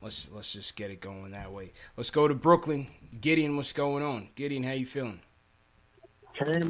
[0.00, 1.72] let's let's just get it going that way.
[1.96, 2.86] Let's go to Brooklyn.
[3.20, 4.28] Gideon, what's going on?
[4.34, 5.20] Gideon, how you feeling?
[6.34, 6.62] Hey,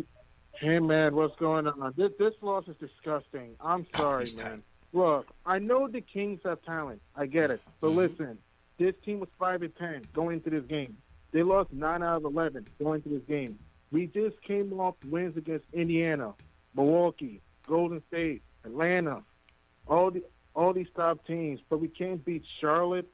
[0.60, 1.94] hey, man, what's going on?
[1.96, 3.56] This this loss is disgusting.
[3.60, 4.44] I'm sorry, he's man.
[4.46, 4.62] tight.
[4.92, 7.02] Look, I know the Kings have talent.
[7.16, 7.60] I get it.
[7.80, 7.98] But Mm-hmm.
[7.98, 8.38] listen,
[8.78, 10.96] this team was five and ten going into this game.
[11.32, 13.58] They lost nine out of eleven going into this game.
[13.92, 16.34] We just came off wins against Indiana,
[16.74, 19.22] Milwaukee, Golden State, Atlanta,
[19.86, 20.22] all the
[20.54, 23.08] all these top teams, but we can't beat Charlotte,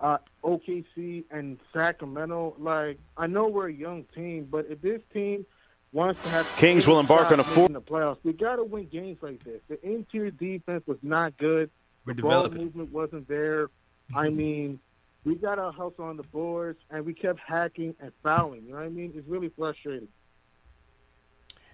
[0.00, 2.56] uh, OKC, and Sacramento.
[2.58, 5.46] Like I know we're a young team, but if this team
[5.92, 8.64] wants to have Kings will embark on a four- in the playoffs, we got to
[8.64, 9.60] win games like this.
[9.68, 11.70] The interior defense was not good.
[12.04, 12.64] we're The ball developing.
[12.64, 13.70] movement wasn't there.
[14.14, 14.78] I mean,
[15.24, 18.62] we got our hustle on the boards, and we kept hacking and fouling.
[18.64, 19.12] You know what I mean?
[19.16, 20.08] It's really frustrating.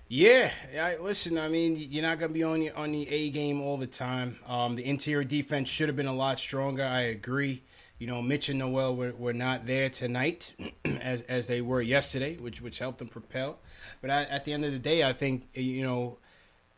[0.08, 1.38] Yeah, I, listen.
[1.38, 4.38] I mean, you're not gonna be on your, on the A game all the time.
[4.46, 6.84] Um, the interior defense should have been a lot stronger.
[6.84, 7.62] I agree.
[7.98, 12.36] You know, Mitch and Noel were, were not there tonight as as they were yesterday,
[12.36, 13.58] which which helped them propel.
[14.00, 16.18] But I, at the end of the day, I think you know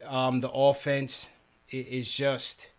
[0.07, 1.31] um, the offense
[1.71, 2.71] is just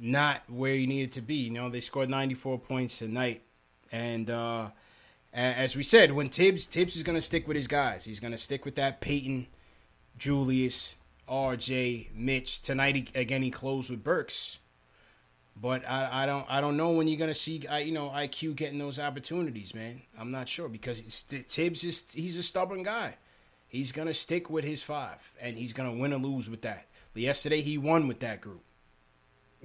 [0.00, 1.34] not where you needed to be.
[1.36, 3.42] You know, they scored 94 points tonight,
[3.90, 4.70] and uh,
[5.32, 8.32] as we said, when Thibs Thibs is going to stick with his guys, he's going
[8.32, 9.46] to stick with that Payton,
[10.18, 10.96] Julius,
[11.28, 12.62] R.J., Mitch.
[12.62, 14.58] Tonight, he, again, he closed with Burks.
[15.58, 18.56] But I, I don't I don't know when you're gonna see I, you know IQ
[18.56, 20.02] getting those opportunities, man.
[20.18, 23.16] I'm not sure because Thibs is he's a stubborn guy.
[23.66, 26.88] He's gonna stick with his five, and he's gonna win or lose with that.
[27.14, 28.65] But yesterday he won with that group.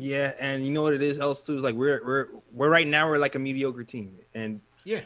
[0.01, 2.87] Yeah, and you know what it is else too is like we're we're we're right
[2.87, 5.01] now we're like a mediocre team and Yeah,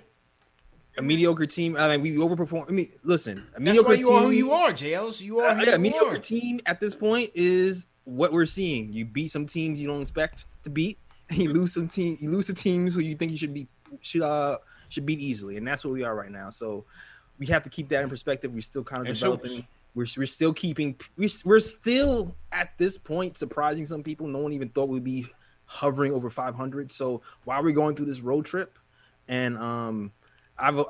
[0.97, 1.75] a mediocre team.
[1.77, 2.69] I mean, we overperform.
[2.69, 5.21] I mean, listen, a that's why you are who you are, JLs.
[5.21, 6.17] You are Uh, who yeah, a you mediocre are.
[6.17, 8.93] team at this point is what we're seeing.
[8.93, 10.97] You beat some teams you don't expect to beat,
[11.29, 12.17] and you lose some team.
[12.21, 13.67] You lose to teams who you think you should be
[13.99, 16.51] should uh should beat easily, and that's where we are right now.
[16.51, 16.85] So
[17.37, 18.53] we have to keep that in perspective.
[18.53, 19.67] We're still kind of And so- developing.
[19.95, 20.95] We're, we're still keeping.
[21.17, 24.27] We're, we're still at this point surprising some people.
[24.27, 25.25] No one even thought we'd be
[25.65, 26.91] hovering over 500.
[26.91, 28.77] So while we're going through this road trip,
[29.27, 30.11] and um,
[30.59, 30.83] I've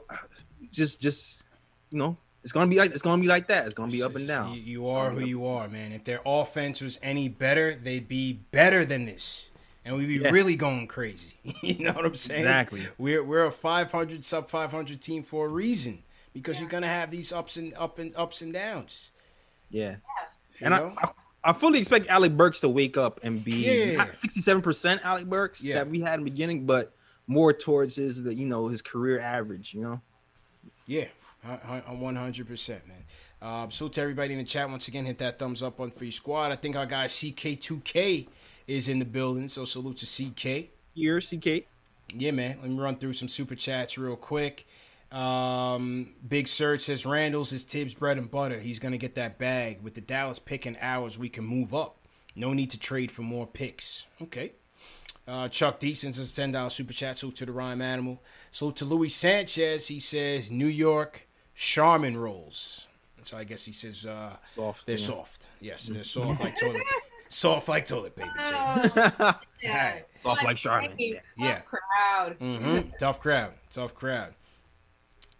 [0.72, 1.44] just just
[1.92, 2.18] you know.
[2.44, 3.66] It's gonna be like it's gonna be like that.
[3.66, 4.54] It's gonna be up and down.
[4.54, 5.92] You, you are who up- you are, man.
[5.92, 9.50] If their offense was any better, they'd be better than this,
[9.84, 10.30] and we'd be Yeah.
[10.30, 11.34] really going crazy.
[11.64, 12.42] you know what I'm saying?
[12.42, 12.84] Exactly.
[13.00, 16.04] We're we're a 500 sub 500 team for a reason
[16.36, 19.12] because you're gonna have these ups and up and ups and downs.
[19.72, 19.96] Yeah.
[20.60, 20.94] You And know?
[20.98, 21.12] I, I,
[21.50, 24.06] I fully expect Alec Burks to wake up and be Yeah.
[24.08, 25.76] 67% Alec Burks Yeah.
[25.76, 26.94] that we had in the beginning, but
[27.28, 29.74] more towards his the you know his career average.
[29.74, 30.02] You know.
[30.88, 31.06] Yeah,
[31.44, 33.04] one hundred percent, man.
[33.42, 36.04] Uh, so to everybody in the chat, once again, hit that thumbs up on for
[36.06, 36.52] your squad.
[36.52, 38.28] I think our guy CK2K
[38.68, 40.70] is in the building, so salute to CK.
[40.94, 41.66] Here, CK.
[42.14, 42.60] Yeah, man.
[42.62, 44.68] Let me run through some super chats real quick.
[45.12, 48.60] Um, Big Surge says Randle's is Thibs bread and butter.
[48.60, 51.18] He's gonna get that bag with the Dallas pick and hours.
[51.18, 51.98] We can move up.
[52.36, 54.06] No need to trade for more picks.
[54.22, 54.54] Okay.
[55.28, 57.18] Uh, Chuck D sends us a ten dollars super chat.
[57.18, 58.22] Salute to the rhyme animal.
[58.52, 59.88] Salute to Louis Sanchez.
[59.88, 62.88] He says New York Charmin rolls.
[63.24, 65.04] So I guess he says uh, Soft, They're yeah.
[65.04, 65.48] soft.
[65.60, 66.84] Yes, they're soft like toilet.
[67.28, 68.98] Soft like toilet paper, James.
[69.20, 70.06] All right.
[70.22, 70.94] Soft like Charlotte.
[70.98, 71.56] Hey, Yeah.
[71.56, 72.36] tough crowd.
[72.40, 73.54] hmm Tough crowd.
[73.72, 74.36] Tough crowd.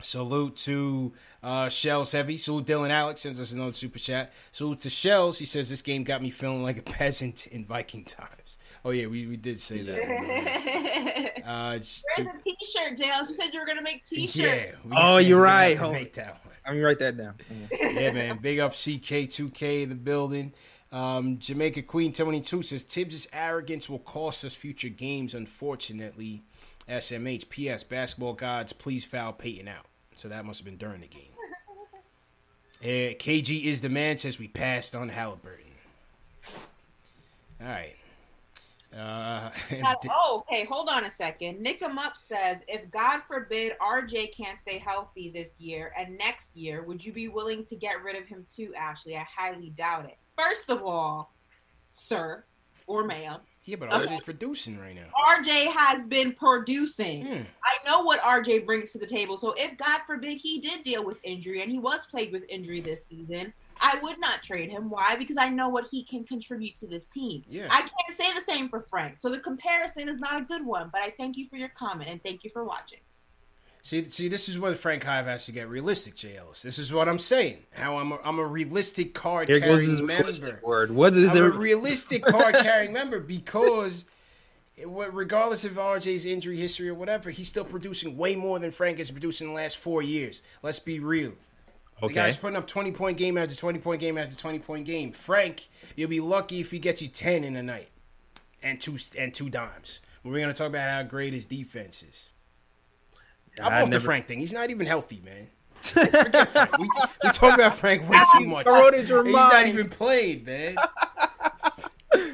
[0.02, 2.38] Salute to uh, Shells Heavy.
[2.38, 4.34] Salute Dylan Alex sends us another super chat.
[4.52, 5.40] Salute to Shells.
[5.40, 8.58] He says this game got me feeling like a peasant in Viking times.
[8.84, 11.42] Oh yeah, we, we did say that.
[11.46, 13.30] uh, Where's the t-shirt, Jails?
[13.30, 14.36] You said you were gonna make t-shirts.
[14.36, 14.72] yeah.
[14.84, 15.78] we- Oh, you're we're gonna have right.
[15.78, 16.54] Hold- Make that one.
[16.66, 17.36] I'm gonna write that down.
[17.72, 18.38] yeah, man.
[18.42, 20.54] Big up CK2K in the building.
[20.92, 26.44] Um, Jamaica Queen 22 says Thibs' arrogance will cost us future games, unfortunately.
[26.90, 27.50] SMH.
[27.50, 27.84] P.S.
[27.84, 29.86] Basketball gods, please foul Payton out.
[30.16, 31.22] So that must have been during the game.
[32.84, 35.72] Uh, KG is the man, says we passed on Haliburton.
[37.62, 37.96] All right.
[38.96, 39.50] Uh,
[39.82, 40.66] God- oh, okay.
[40.66, 41.60] Hold on a second.
[41.62, 46.56] Nick 'em up says, if God forbid RJ can't stay healthy this year and next
[46.56, 49.16] year, would you be willing to get rid of him too, Ashley?
[49.16, 50.18] I highly doubt it.
[50.38, 51.34] First of all,
[51.90, 52.44] sir
[52.88, 55.08] or ma'am, yeah, but RJ's producing right now.
[55.28, 57.26] RJ has been producing.
[57.26, 57.42] Hmm.
[57.64, 59.38] I know what RJ brings to the table.
[59.38, 62.80] So if God forbid he did deal with injury and he was plagued with injury
[62.80, 64.90] this season, I would not trade him.
[64.90, 65.16] Why?
[65.16, 67.44] Because I know what he can contribute to this team.
[67.50, 67.68] Yeah.
[67.72, 69.18] I can't say the same for Frank.
[69.18, 72.10] So the comparison is not a good one, but I thank you for your comment
[72.10, 73.00] and thank you for watching.
[73.86, 76.64] See, see, this is where Frank Hive has to get realistic, JLs.
[76.64, 77.60] This is what I'm saying.
[77.72, 80.60] How I'm a, I'm a realistic card Here carrying member.
[80.64, 80.90] word.
[80.90, 84.08] What is I'm a realistic card carrying member because,
[84.76, 88.98] it- regardless of RJ's injury history or whatever, he's still producing way more than Frank
[88.98, 90.42] has produced in the last four years.
[90.64, 91.34] Let's be real.
[92.02, 92.08] Okay.
[92.08, 95.12] The guy's putting up 20 point game after 20 point game after 20 point game.
[95.12, 97.90] Frank, you'll be lucky if he gets you 10 in a night
[98.64, 100.00] and two and two dimes.
[100.24, 102.32] We're going to talk about how great his defense is.
[103.62, 104.40] I'm I off the Frank thing.
[104.40, 105.48] He's not even healthy, man.
[105.82, 106.78] Forget Frank.
[106.80, 106.90] We,
[107.24, 108.66] we talk about Frank way too much.
[108.66, 110.76] Throw it He's not even played, man.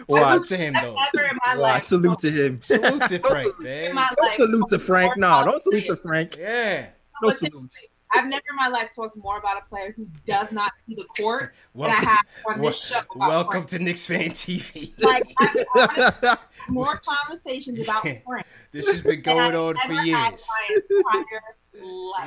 [0.08, 0.22] Watch.
[0.22, 0.96] Salute to him, though.
[1.14, 1.74] Never in my Watch.
[1.74, 1.84] life.
[1.84, 2.62] Salute to him.
[2.62, 3.96] Salute to Frank, In man.
[3.96, 5.18] Don't salute to Frank.
[5.18, 6.38] No, don't salute to Frank.
[6.38, 6.88] Yeah.
[7.22, 7.88] No salutes.
[8.14, 11.06] I've never in my life talked more about a player who does not see the
[11.18, 13.00] court than I Welcome, have on this show.
[13.16, 13.68] About welcome Frank.
[13.70, 14.92] to Knicks Fan TV.
[15.02, 18.46] Like, I've more conversations about Frank.
[18.72, 20.48] This has been going on for years.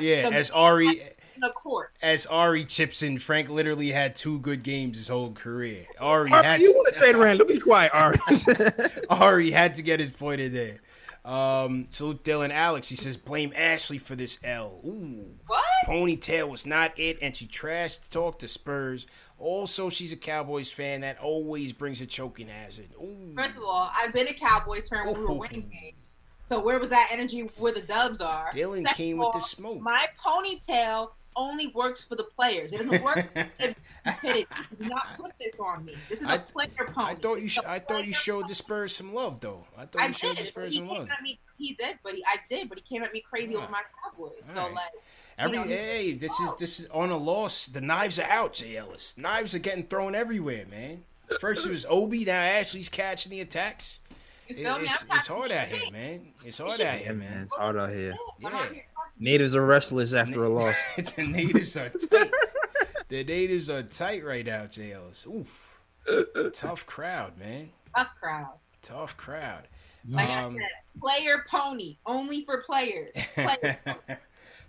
[0.00, 1.02] Yeah, as Ari
[1.40, 1.92] the court.
[2.02, 5.86] as Ari chips in, Frank literally had two good games his whole career.
[6.00, 7.46] Ari Ari, had you to, want to trade Randle?
[7.46, 8.18] Be quiet, Ari.
[9.10, 10.80] Ari had to get his point in there.
[11.24, 12.90] Um, salute Dylan Alex.
[12.90, 14.80] He says blame Ashley for this L.
[14.84, 15.24] Ooh.
[15.46, 15.64] What?
[15.88, 19.06] Ponytail was not it, and she trashed talk to Spurs.
[19.38, 22.88] Also, she's a Cowboys fan that always brings a choking hazard.
[23.02, 23.32] Ooh.
[23.36, 25.38] First of all, I've been a Cowboys fan when we were Ooh.
[25.38, 26.03] winning games.
[26.46, 28.50] So where was that energy where the dubs are?
[28.52, 29.80] Dylan Second came with the smoke.
[29.80, 32.72] My ponytail only works for the players.
[32.72, 33.26] It doesn't work
[33.58, 34.46] stupidity.
[34.78, 35.94] Do not put this on me.
[36.08, 37.10] This is I- a player pony.
[37.10, 37.48] I thought you.
[37.48, 38.54] Sh- I thought you showed the.
[38.54, 39.64] Spurs some love, though.
[39.76, 40.44] I thought I you showed did.
[40.44, 41.08] the Spurs some love.
[41.22, 41.38] me.
[41.58, 44.32] He did, but he, I did, but he came at me crazy over my Cowboys.
[44.42, 44.74] So Alright.
[44.74, 44.84] like,
[45.38, 47.66] Every you know, hey, this is this is on a loss.
[47.66, 49.16] The knives are out, Jay Ellis.
[49.18, 51.02] Knives are getting thrown everywhere, man.
[51.40, 54.00] First it was Obi, now Ashley's catching the attacks.
[54.48, 56.32] You It- it's, it's hard out here, man.
[56.44, 57.42] It's hard out here, man, man.
[57.44, 58.14] it's hard out here.
[58.40, 58.68] Yeah.
[59.18, 60.76] Natives are restless after a loss.
[60.96, 62.30] the natives are tight.
[63.08, 65.26] the natives are tight right now, Jay Ellis.
[65.26, 65.80] Oof.
[66.52, 67.70] Tough crowd, man.
[67.96, 68.48] Tough crowd.
[68.82, 69.68] Tough crowd.
[70.08, 70.68] Like Um, I said,
[71.00, 73.12] player pony only for players.
[73.34, 73.78] Player.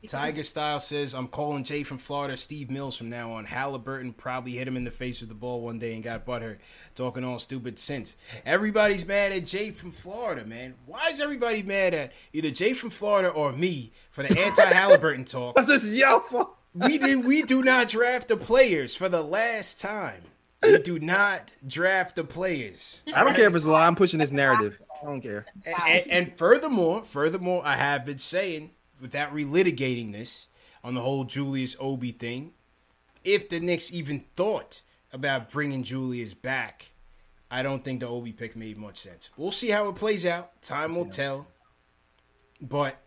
[0.07, 3.45] Tiger Style says, I'm calling Jay from Florida, Steve Mills from now on.
[3.45, 6.57] Haliburton probably hit him in the face with the ball one day and got butthurt,
[6.95, 8.15] talking all stupid since.
[8.45, 10.75] Everybody's mad at Jay from Florida, man.
[10.85, 15.29] Why is everybody mad at either Jay from Florida or me for the anti Haliburton
[15.29, 15.55] talk?
[15.55, 16.55] That's just your fault.
[16.73, 20.23] We did we do not draft the players for the last time.
[20.61, 23.03] We do not draft the players.
[23.15, 23.87] I don't care if it's a lie.
[23.87, 24.77] I'm pushing this narrative.
[25.01, 25.45] I don't care.
[25.65, 30.47] And, and, and furthermore, furthermore, I have been saying, without relitigating this
[30.83, 32.51] on the whole Julius Obi thing,
[33.23, 34.81] if the Knicks even thought
[35.11, 36.91] about bringing Julius back,
[37.49, 39.29] I don't think the Obi pick made much sense.
[39.37, 40.61] We'll see how it plays out.
[40.61, 41.47] Time will tell.
[42.61, 42.97] But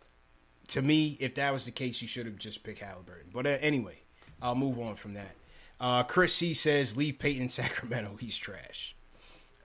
[0.68, 3.32] to me, if that was the case, you should have just picked Haliburton.
[3.32, 4.00] But uh, anyway,
[4.40, 5.34] I'll move on from that.
[5.80, 8.16] Uh, Chris C says, leave Payton Sacramento.
[8.18, 8.96] He's trash.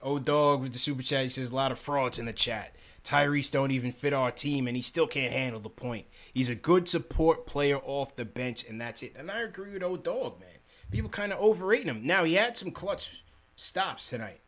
[0.02, 1.24] Old Dog with the super chat.
[1.24, 2.74] He says a lot of frauds in the chat.
[3.04, 6.06] Tyrese don't even fit our team, and he still can't handle the point.
[6.32, 9.14] He's a good support player off the bench, and that's it.
[9.16, 10.48] And I agree with old Dog, man.
[10.90, 12.02] People kind of overrating him.
[12.02, 13.22] Now he had some clutch
[13.56, 14.40] stops tonight.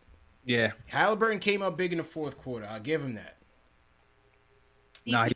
[0.44, 0.72] Yeah.
[0.90, 2.66] Haliburton came up big in the fourth quarter.
[2.66, 3.36] I'll give him that.
[5.00, 5.32] See, Nah, he-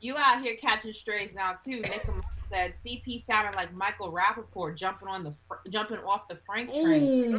[0.00, 1.80] you out here catching strays now too.
[1.80, 2.06] Nick
[2.44, 7.38] said CP sounded like Michael Rapaport jumping on the fr- jumping off the Frank train.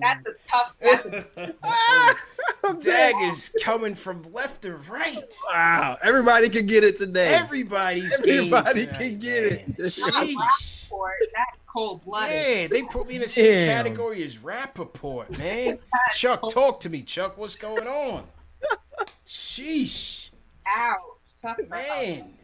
[0.00, 0.74] That's a tough.
[0.80, 1.54] That's a,
[3.28, 5.34] is coming from left to right.
[5.52, 7.34] Wow, everybody can get it today.
[7.34, 9.74] Everybody's Everybody game can get man.
[9.78, 9.82] it.
[9.82, 10.88] Sheesh.
[10.88, 12.30] For that cold blooded.
[12.34, 13.76] Yeah, they put me in the same Damn.
[13.84, 15.78] category as Rapaport, man.
[16.14, 17.36] Chuck, talk to me, Chuck.
[17.36, 18.24] What's going on?
[19.26, 20.30] Sheesh.
[20.66, 21.17] Ouch.
[21.40, 22.34] Talk Man.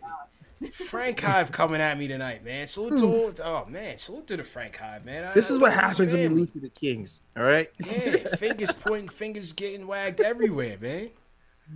[0.73, 2.67] Frank Hive coming at me tonight, man.
[2.67, 3.43] Salute to hmm.
[3.43, 5.25] all, oh man, salute to the Frank Hive, man.
[5.25, 7.21] I- This I is what happens when you lose to the Kings.
[7.37, 7.69] All right.
[7.85, 11.11] Yeah, fingers pointing, fingers getting wagged everywhere, man.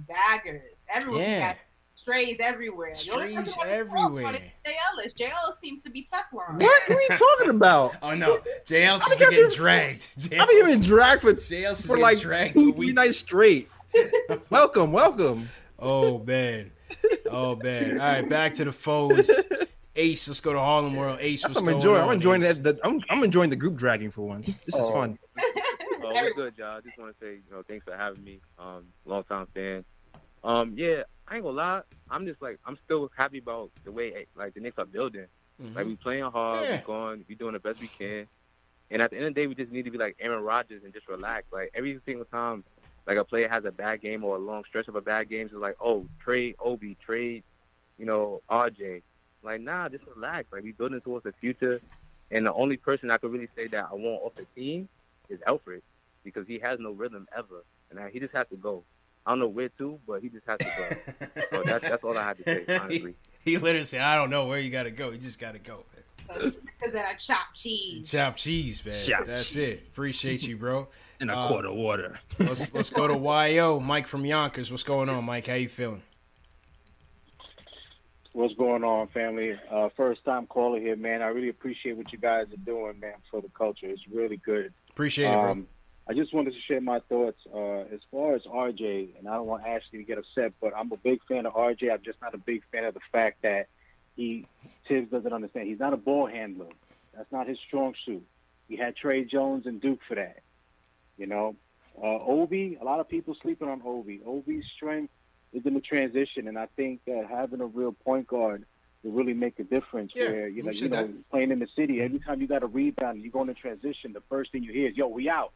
[0.06, 0.84] daggers.
[0.94, 1.22] Everywhere.
[1.22, 1.48] Yeah.
[1.48, 1.56] Got
[1.96, 2.90] strays everywhere.
[2.90, 4.22] The Strays who has a everywhere.
[4.22, 5.14] fault on Jay Ellis.
[5.14, 6.60] Jay Ellis seems to be Teflon.
[6.62, 7.96] What are we talking about?
[8.02, 10.28] Oh no, JL is think I getting just- dragged.
[10.40, 12.96] I've been getting dragged for, JL is for like dragged two, for three weeks.
[12.96, 13.68] nights straight.
[14.50, 15.50] welcome, welcome.
[15.78, 16.70] Oh man,
[17.30, 17.92] oh man.
[17.92, 19.30] All right, back to the foes.
[19.96, 21.18] Ace, let's go to Harlem World.
[21.20, 22.02] Ace, That's what's I'm going enjoying.
[22.02, 22.08] on?
[22.08, 22.58] I'm enjoying Ace?
[22.58, 22.76] that.
[22.76, 24.46] that- I'm, I'm enjoying the group dragging for once.
[24.46, 24.92] This is Oh.
[24.92, 25.18] fun.
[26.00, 26.76] Oh, what's good, y'all?
[26.78, 28.40] I just want to say, you know, thanks for having me.
[28.58, 29.84] Um, long time fan.
[30.42, 31.80] Um, yeah, I ain't gonna lie.
[32.10, 35.26] I'm just like, I'm still happy about the way like the Knicks are building.
[35.62, 35.74] Mhm.
[35.76, 36.76] Like we playing hard, Yeah.
[36.76, 38.26] we going, we doing the best we can.
[38.90, 40.82] And at the end of the day, we just need to be like Aaron Rodgers
[40.82, 41.44] and just relax.
[41.52, 42.64] Like every single time,
[43.08, 45.46] like a player has a bad game or a long stretch of a bad game,
[45.46, 47.42] it's like, oh, trade Obi, trade,
[47.96, 49.02] you know, RJ.
[49.42, 50.52] Like, nah, just relax.
[50.52, 51.80] Like we building towards the future.
[52.30, 54.90] And the only person I could really say that I want off the team
[55.30, 55.80] is Elfrid
[56.22, 58.84] because he has no rhythm ever, and I, he just has to go.
[59.24, 61.26] I don't know where to, but he just has to go.
[61.50, 63.14] so that's that's all I have to say, honestly.
[63.44, 65.10] he literally said, "I don't know where you got to go.
[65.10, 66.04] You just got to go." Man.
[66.28, 66.56] Because
[66.88, 68.10] of that chopped cheese.
[68.10, 68.94] Chop cheese, man.
[69.06, 69.56] Chop That's cheese.
[69.56, 69.88] it.
[69.90, 70.88] Appreciate you, bro.
[71.20, 72.20] In a Uh, quart of water.
[72.38, 73.14] Let's let's go to
[73.54, 74.70] Yo, Mike from Yonkers.
[74.70, 75.46] What's going on, Mike?
[75.48, 76.02] How you feeling?
[78.32, 79.58] What's going on, family?
[79.68, 81.22] Uh, first time caller here, man.
[81.22, 83.86] I really appreciate what you guys are doing, man, for the culture.
[83.86, 84.72] It's really good.
[84.90, 85.50] Appreciate it, bro.
[85.50, 85.66] Um,
[86.08, 89.46] I just wanted to share my thoughts uh, as far as RJ, and I don't
[89.46, 91.92] want Ashley to get upset, but I'm a big fan of RJ.
[91.92, 93.66] I'm just not a big fan of the fact that
[94.14, 94.46] he
[94.86, 95.66] Thibs doesn't understand.
[95.66, 96.68] He's not a ball handler.
[97.16, 98.24] That's not his strong suit.
[98.68, 100.38] He had Tre Jones and Duke for that.
[101.18, 101.56] You know,
[102.00, 102.78] uh, Obi.
[102.80, 104.20] A lot of people sleeping on Obi.
[104.24, 105.12] Obi's strength
[105.52, 108.64] is in the transition, and I think that having a real point guard
[109.02, 110.12] will really make a difference.
[110.14, 111.30] Yeah, where you know, you know, that.
[111.30, 114.22] playing in the city, every time you got a rebound you go in transition, the
[114.28, 115.52] first thing you hear is, "Yo, we out."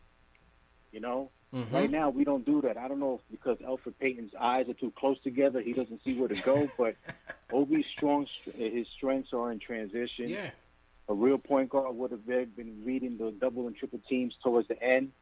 [0.91, 1.73] You know, Mhm.
[1.73, 2.77] right now we don't do that.
[2.77, 6.19] I don't know if because Elfrid Payton's eyes are too close together, he doesn't see
[6.19, 6.69] where to go.
[6.77, 6.97] But
[7.53, 10.29] Obi's strong, his strengths are in transition.
[10.29, 10.51] Yeah.
[11.09, 14.81] A real point guard would have been reading the double and triple teams towards the
[14.83, 15.13] end.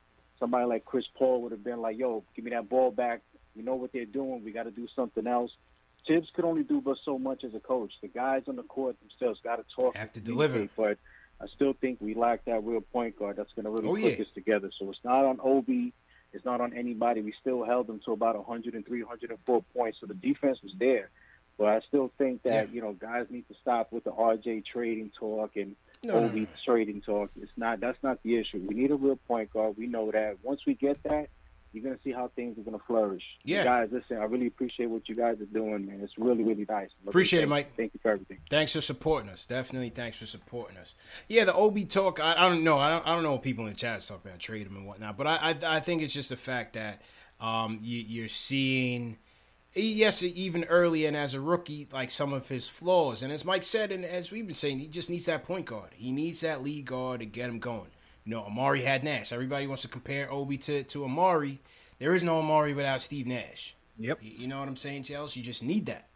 [0.41, 3.21] Somebody like Chris Paul would have been like, "Yo, give me that ball back.
[3.55, 4.43] We know what they're doing.
[4.43, 5.53] We got to do something else."
[6.07, 7.93] Thibs could only do but so much as a coach.
[8.01, 10.67] The guys on the court themselves got to talk, Have to deliver.
[10.77, 10.97] But
[11.41, 14.13] I still think we lack that real point guard that's going to really Oh, put
[14.13, 14.17] yeah.
[14.17, 14.71] this together.
[14.79, 15.93] So it's not on Obi.
[16.33, 17.21] It's not on anybody.
[17.21, 19.99] We still held them to about 103, 104 points.
[20.01, 21.11] So the defense was there.
[21.59, 22.75] But I still think that, Yeah.
[22.75, 26.41] you know, guys need to stop with the RJ trading talk and No, no, Obi
[26.41, 26.47] no.
[26.65, 27.31] trading talk.
[27.41, 28.65] It's not that's not the issue.
[28.67, 29.77] We need a real point guard.
[29.77, 30.39] We know that.
[30.43, 31.29] Once we get that,
[31.73, 33.23] you're gonna see how things are gonna flourish.
[33.45, 33.65] Yeah.
[33.65, 36.01] guys, listen, I really appreciate what you guys are doing, man.
[36.03, 36.89] It's really, really nice.
[37.07, 37.77] Appreciate it, Mike.
[37.77, 38.39] Thank you for everything.
[38.49, 39.45] Thanks for supporting us.
[39.45, 40.95] Definitely, thanks for supporting us.
[41.29, 42.19] Yeah, the OB talk.
[42.19, 42.79] I, I don't know.
[42.79, 44.87] I don't, I don't know what people in the chat talk about trade him and
[44.87, 45.17] whatnot.
[45.17, 47.03] But I, I, I think it's just the fact that
[47.41, 49.19] um, you, you're seeing,
[49.75, 53.23] yes, even early and as a rookie, like some of his flaws.
[53.23, 55.91] And as Mike said, and as we've been saying, he just needs that point guard.
[55.95, 57.91] He needs that lead guard to get him going.
[58.25, 59.33] You know, Amar'e had Nash.
[59.33, 61.59] Everybody wants to compare Obi to to Amar'e.
[61.99, 63.75] There is no Amar'e without Steve Nash.
[63.99, 64.19] Yep.
[64.23, 65.41] You, you know what I'm saying, Chelsea?
[65.41, 66.09] You just need that.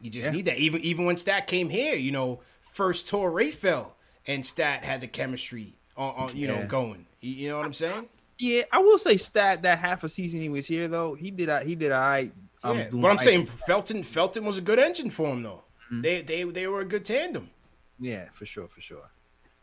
[0.00, 0.32] You just Yeah.
[0.32, 0.58] need that.
[0.58, 3.92] Even even when Stat came here, you know, first tour Rayfell
[4.26, 7.06] and Stat had the chemistry on, on you know going.
[7.20, 8.08] You, you know what I'm saying?
[8.38, 11.14] Yeah, I will say stat that half a season he was here though.
[11.14, 11.48] He did.
[11.48, 11.92] a- He did.
[11.92, 12.30] I.
[12.64, 12.88] Um, yeah.
[12.88, 15.64] doing But I'm ice- saying Felton Felton was a good engine for him though.
[15.86, 16.00] Mm-hmm.
[16.00, 17.50] They they they were a good tandem.
[17.98, 19.10] Yeah, for sure, for sure.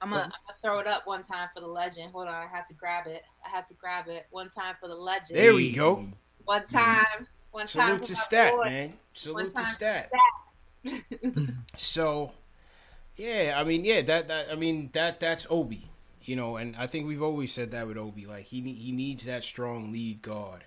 [0.01, 2.11] I'm gonna, I'm throw it up one time for the legend.
[2.11, 3.23] Hold on, I had to grab it.
[3.45, 5.29] I had to grab it one time for the legend.
[5.31, 6.07] There we go.
[6.45, 7.27] One time.
[7.51, 7.67] One time.
[7.67, 8.65] Salute to Stat, boy.
[8.65, 8.93] man.
[9.13, 10.11] Salute to time Stat.
[11.77, 12.31] So,
[13.15, 15.89] yeah, I mean, yeah, that that I mean that that's Obi,
[16.23, 19.25] you know, and I think we've always said that with Obi, like he he needs
[19.25, 20.63] that strong lead guard,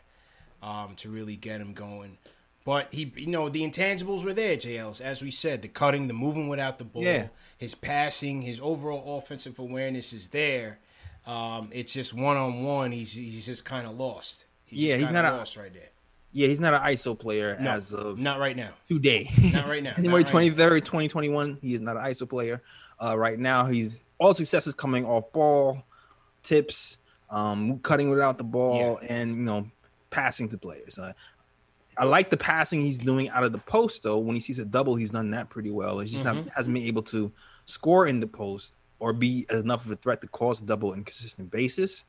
[0.63, 2.19] um, to really get him going.
[2.65, 6.15] But he, you know, the intangibles were there, JLs, as we said, the cutting, the
[6.15, 7.29] moving without the ball, Yeah.
[7.59, 10.81] his passing, his overall offensive awareness is there.
[11.27, 14.47] Um, it's just one on one, he's he's just kind of lost.
[14.65, 15.91] He's Yeah, just he's not a- lost right there.
[16.33, 18.71] Yeah, he's not an ISO player No, as of not right now.
[18.89, 19.31] today.
[19.53, 21.59] Not right now, January twenty third, twenty twenty one.
[21.63, 22.63] He is not an ISO player.
[23.03, 25.83] Uh, right now, he's all success is coming off ball,
[26.43, 26.99] tips,
[27.31, 29.71] um, cutting without the ball, and you know,
[30.11, 30.99] passing to players.
[30.99, 31.13] Uh,
[31.99, 34.19] I like the passing he's doing out of the post though.
[34.19, 35.99] When he sees a double, he's done that pretty well.
[36.01, 36.45] He's just Mhm.
[36.45, 37.33] not hasn't been able to
[37.65, 41.01] score in the post or be enough of a threat to cause a double on
[41.01, 42.05] a consistent basis.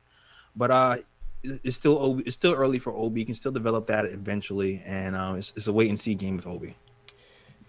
[0.54, 0.96] But uh,
[1.42, 3.20] it's still it's still early for Obi.
[3.20, 6.36] He can still develop that eventually, and uh, it's, it's a wait and see game
[6.36, 6.74] with Obi.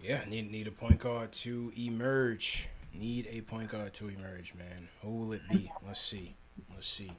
[0.03, 2.67] Yeah, need need a point guard to emerge.
[2.93, 4.89] Need a point guard to emerge, man.
[5.03, 5.71] Who will it be?
[5.86, 6.36] Let's see.
[6.73, 7.11] Let's see.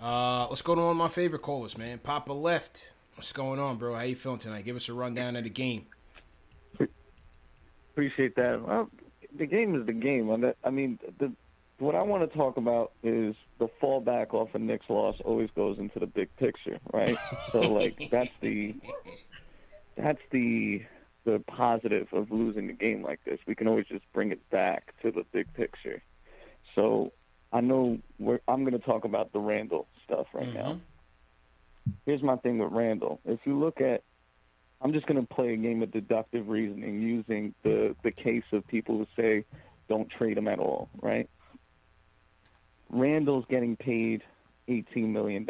[0.00, 1.98] Uh, let's go to one of my favorite callers, man.
[1.98, 2.94] Papa left.
[3.16, 3.94] What's going on, bro?
[3.94, 4.64] How you feeling tonight?
[4.64, 5.86] Give us a rundown of the game.
[7.92, 8.62] Appreciate that.
[8.66, 8.88] Well,
[9.36, 10.54] the game is the game.
[10.64, 11.32] I mean, the
[11.78, 15.78] what I want to talk about is the fallback off a Knicks loss always goes
[15.78, 17.16] into the big picture, right?
[17.52, 18.74] so like that's the
[19.96, 20.82] that's the
[21.24, 23.38] the positive of losing a game like this.
[23.46, 26.02] We can always just bring it back to the big picture.
[26.74, 27.12] So
[27.52, 30.72] I know we're, I'm going to talk about the Randle stuff right now.
[30.72, 31.90] Mm-hmm.
[32.06, 33.20] Here's my thing with Randle.
[33.24, 34.02] If you look at
[34.82, 38.66] I'm just going to play a game of deductive reasoning using the, the case of
[38.66, 39.44] people who say
[39.88, 41.28] don't trade him at all, right?
[42.88, 44.22] Randle's getting paid
[44.68, 45.46] $18 million.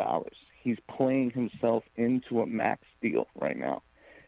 [0.63, 3.83] He's playing himself into a max deal right now.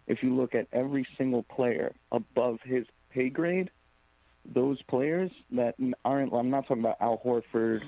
[0.07, 3.71] If you look at every single player above his pay grade,
[4.45, 7.83] those players that aren't, I'm not talking about Al Horford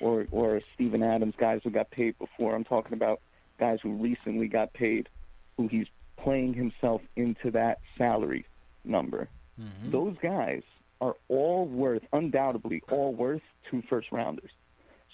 [0.00, 2.54] or, or Steven Adams, guys who got paid before.
[2.54, 3.20] I'm talking about
[3.58, 5.08] guys who recently got paid,
[5.56, 5.86] who he's
[6.16, 8.46] playing himself into that salary
[8.84, 9.28] number.
[9.60, 9.90] Mm-hmm.
[9.90, 10.62] Those guys
[11.00, 14.50] are all worth, undoubtedly, all worth two first rounders.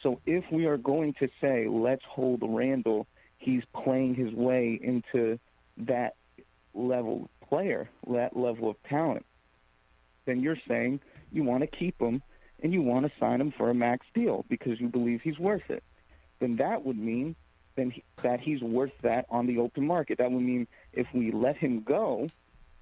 [0.02, 3.06] So if we are going to say, let's hold Randle,
[3.38, 5.38] he's playing his way into
[5.78, 6.14] that
[6.74, 9.26] level of player, that level of talent,
[10.30, 11.00] then you're saying
[11.32, 12.22] you want to keep him
[12.62, 15.68] and you want to sign him for a max deal because you believe he's worth
[15.68, 15.82] it.
[16.38, 17.36] Then that would mean
[17.76, 20.18] then he, that he's worth that on the open market.
[20.18, 22.26] That would mean if we let him go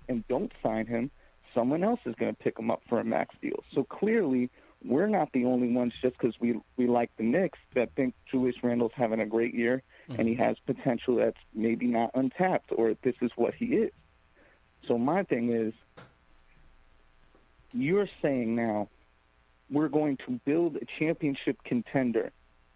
[0.08, 1.10] and don't sign him,
[1.54, 3.62] someone else is going to pick him up for a max deal.
[3.74, 4.50] So clearly,
[4.84, 8.56] we're not the only ones just because we we like the Knicks that think Julius
[8.62, 10.42] Randle's having a great year and he mm-hmm.
[10.42, 13.92] has potential that's maybe not untapped or this is what he is.
[14.86, 15.74] So my thing is,
[17.72, 18.88] you're saying now
[19.70, 22.32] we're going to build a championship contender,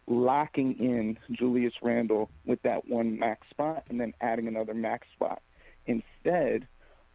[0.07, 5.41] locking in Julius Randle with that one max spot and then adding another max spot
[5.87, 6.67] instead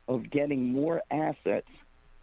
[0.08, 1.68] of getting more assets,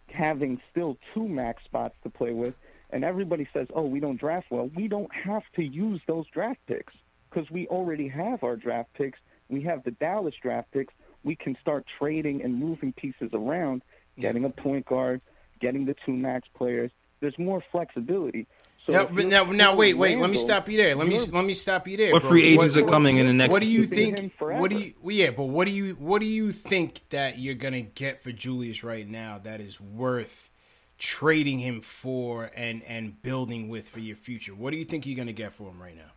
[0.07, 2.55] having still two max spots to play with.
[2.89, 4.69] And everybody says, oh, we don't draft well.
[4.75, 6.93] We don't have to use those draft picks
[7.29, 9.19] because we already have our draft picks.
[9.49, 10.93] We have the Dallas draft picks.
[11.23, 13.81] We can start trading and moving pieces around,
[14.17, 15.21] getting a point guard,
[15.59, 16.91] getting the two max players.
[17.19, 18.47] There's more flexibility.
[18.85, 20.17] So Now, but now, now, pulling wait, wait.
[20.19, 20.95] Let me stop you there.
[20.95, 22.11] Let me let me stop you there.
[22.13, 22.29] What bro.
[22.29, 24.33] free agents are coming in the next- What do you think?
[24.39, 24.93] What do you?
[25.01, 25.93] well, Yeah, but what do you?
[25.95, 30.51] What do you think that you're gonna get for Julius right now that is worth
[30.99, 34.53] trading him for and and building with for your future?
[34.53, 36.11] What do you think you're gonna get for him right now?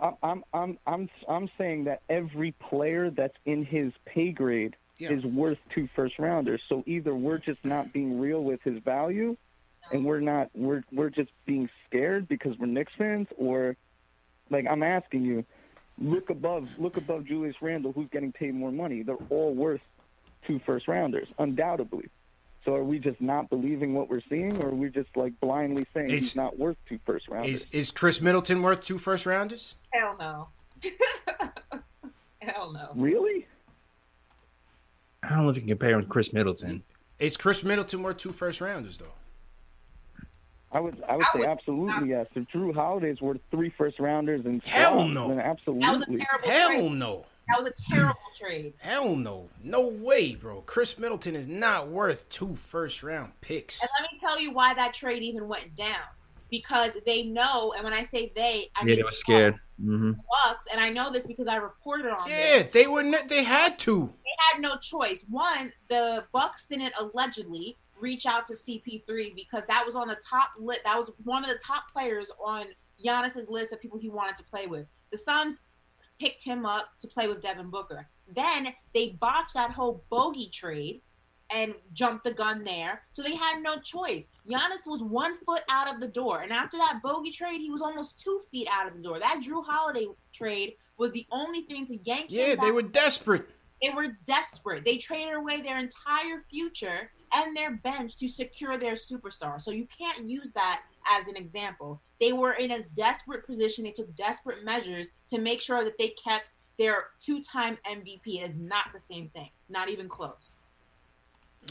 [0.00, 5.10] I- I'm I'm I'm I'm saying that every player that's in his pay grade Yeah.
[5.12, 6.60] is worth two first rounders.
[6.68, 9.36] So either we're just not being real with his value,
[9.92, 13.76] and we're not we're we're just being scared because we're Knicks fans, or
[14.50, 15.44] like I'm asking you,
[15.98, 19.02] look above look above Julius Randle, who's getting paid more money.
[19.02, 19.80] They're all worth
[20.46, 22.08] two first rounders, undoubtedly.
[22.64, 25.86] So are we just not believing what we're seeing, or are we just like blindly
[25.94, 27.66] saying It's- he's not worth two first rounders?
[27.66, 29.76] Is is Khris Middleton worth two first rounders?
[29.92, 30.48] Hell no.
[32.40, 32.90] Hell no.
[32.94, 33.46] really?
[35.22, 36.82] I don't know if you can compare him to Khris Middleton.
[37.18, 39.06] Is Khris Middleton worth two first rounders though?
[40.70, 42.26] I would I would I say would- absolutely yes.
[42.34, 45.28] If Jrue Holiday's worth three first rounders and Hell swaps, no.
[45.28, 46.18] then That was a absolutely.
[46.18, 46.92] terrible Hell trade.
[46.92, 47.26] no.
[47.48, 48.74] That was a terrible trade.
[48.76, 49.48] Hell no.
[49.64, 50.60] No way, bro.
[50.66, 53.80] Khris Middleton is not worth two first round picks.
[53.80, 56.02] And let me tell you why that trade even went down.
[56.50, 59.54] Because they know, and when I say they, I Yeah, mean they were scared.
[59.78, 60.12] the mm-hmm.
[60.12, 62.30] Bucks, and I know this because I reported on it.
[62.30, 62.72] Yeah, this.
[62.72, 63.02] they were.
[63.02, 64.12] Ne- they had to.
[64.38, 65.24] Had no choice.
[65.28, 70.50] One, the Bucks didn't allegedly reach out to CP3 because that was on the top
[70.58, 70.80] lit.
[70.84, 72.66] That was one of the top players on
[73.04, 74.86] Giannis's list of people he wanted to play with.
[75.10, 75.58] The Suns
[76.20, 78.08] picked him up to play with Devin Booker.
[78.34, 81.00] Then they botched that whole bogey trade
[81.50, 83.02] and jumped the gun there.
[83.10, 84.28] So they had no choice.
[84.48, 86.42] Giannis was one foot out of the door.
[86.42, 89.18] And after that bogey trade, he was almost two feet out of the door.
[89.18, 93.48] That Jrue Holiday trade was the only thing to yank him Yeah, they were desperate.
[93.82, 94.84] They were desperate.
[94.84, 99.60] They traded away their entire future and their bench to secure their superstar.
[99.60, 102.00] So you can't use that as an example.
[102.20, 103.84] They were in a desperate position.
[103.84, 108.26] They took desperate measures to make sure that they kept their two-time MVP.
[108.26, 109.50] It is not the same thing.
[109.68, 110.60] Not even close.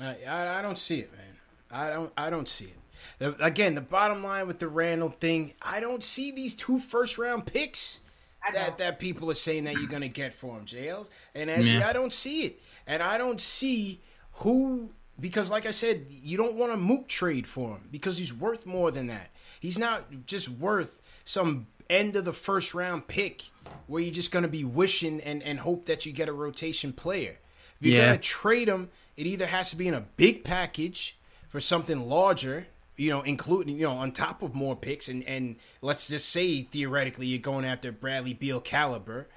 [0.02, 1.38] I, I, don't see it, man.
[1.72, 2.78] I don't I don't see it.
[3.20, 7.18] The, again, the bottom line with the Randle thing, I don't see these two first
[7.18, 8.02] round picks
[8.54, 11.10] that that people are saying that you're gonna get for him, JLs.
[11.36, 11.90] And actually, Yeah.
[11.90, 14.02] I don't see it, and I don't see
[14.34, 18.34] who because, like I said, you don't want a mook trade for him because he's
[18.34, 19.32] worth more than that.
[19.60, 23.44] He's not just worth some end of the first round pick
[23.88, 27.40] where you're just gonna be wishing and and hope that you get a rotation player.
[27.80, 28.06] If you're Yeah.
[28.08, 31.18] gonna trade him, it either has to be in a big package
[31.50, 32.68] for something larger,
[32.98, 36.64] you know, including, you know, on top of more picks and and let's just say
[36.64, 39.28] theoretically you're going after Bradley Beal caliber.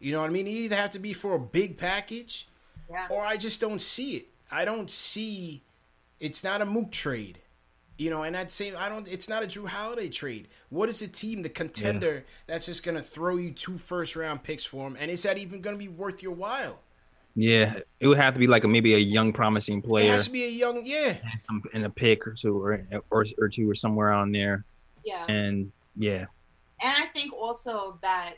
[0.00, 0.46] You know what I mean?
[0.46, 2.48] It either have to be for a big package
[2.90, 3.08] Yeah.
[3.10, 4.26] or I just don't see it.
[4.50, 5.62] I don't see
[6.20, 7.40] it's not a mook trade.
[7.96, 10.46] You know, and I'd say I don't it's not a Jrue Holiday trade.
[10.68, 14.62] What is the team, the contender that's just gonna throw you two first round picks
[14.64, 14.96] for him?
[15.00, 16.78] And is that even gonna be worth your while?
[17.34, 20.02] Yeah, it would have to be like a, maybe a young, promising player.
[20.02, 21.16] It player has to be a young yeah.
[21.22, 24.64] and some in a pick or two or, or or two or somewhere on there.
[25.04, 25.24] Yeah.
[25.28, 26.26] And yeah,
[26.80, 28.34] And I think also that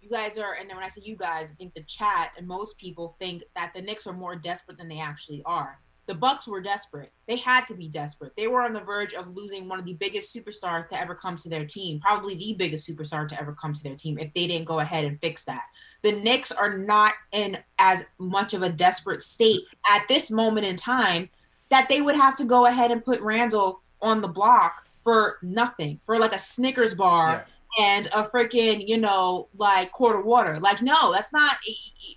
[0.00, 2.46] you guys are, and then when I say you guys, I think the chat and
[2.46, 5.78] most people think that the Knicks are more desperate than they actually are.
[6.06, 7.12] The Bucks were desperate.
[7.28, 8.32] They had to be desperate.
[8.36, 11.36] They were on the verge of losing one of the biggest superstars to ever come
[11.36, 14.46] to their team, probably the biggest superstar to ever come to their team, if they
[14.46, 15.62] didn't go ahead and fix that.
[16.02, 20.76] The Knicks are not in as much of a desperate state at this moment in
[20.76, 21.28] time
[21.68, 26.00] that they would have to go ahead and put Randle on the block for nothing,
[26.04, 27.46] for like a Snickers bar
[27.78, 30.60] and a freaking, you know, like quart of water.
[30.60, 31.56] Like, no, that's not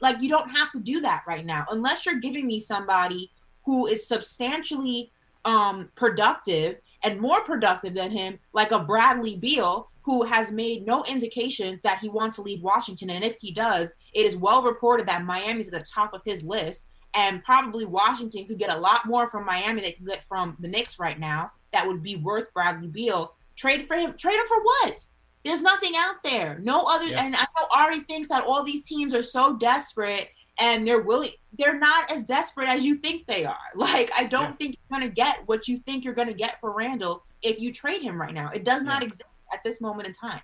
[0.01, 3.31] like you don't have to do that right now unless you're giving me somebody
[3.65, 5.11] who is substantially
[5.43, 11.03] um productive and more productive than him, like a Bradley Beal, who has made no
[11.05, 13.11] indications that he wants to leave Washington.
[13.11, 16.43] And if he does, it is well reported that Miami's at the top of his
[16.43, 16.85] list.
[17.15, 20.57] And probably Washington could get a lot more from Miami than they can get from
[20.59, 23.35] the Knicks right now that would be worth Bradley Beal.
[23.55, 24.15] Trade for him.
[24.17, 25.07] Trade him for what?
[25.43, 26.59] There's nothing out there.
[26.63, 27.05] No other.
[27.05, 31.31] And I know Ari thinks that all these teams are so desperate and they're willing.
[31.57, 33.57] They're not as desperate as you think they are.
[33.75, 34.51] Like I don't Yeah.
[34.53, 38.01] think you're gonna get what you think you're gonna get for Randle if you trade
[38.01, 38.49] him right now.
[38.53, 39.07] It does not Yeah.
[39.07, 40.41] exist at this moment in time.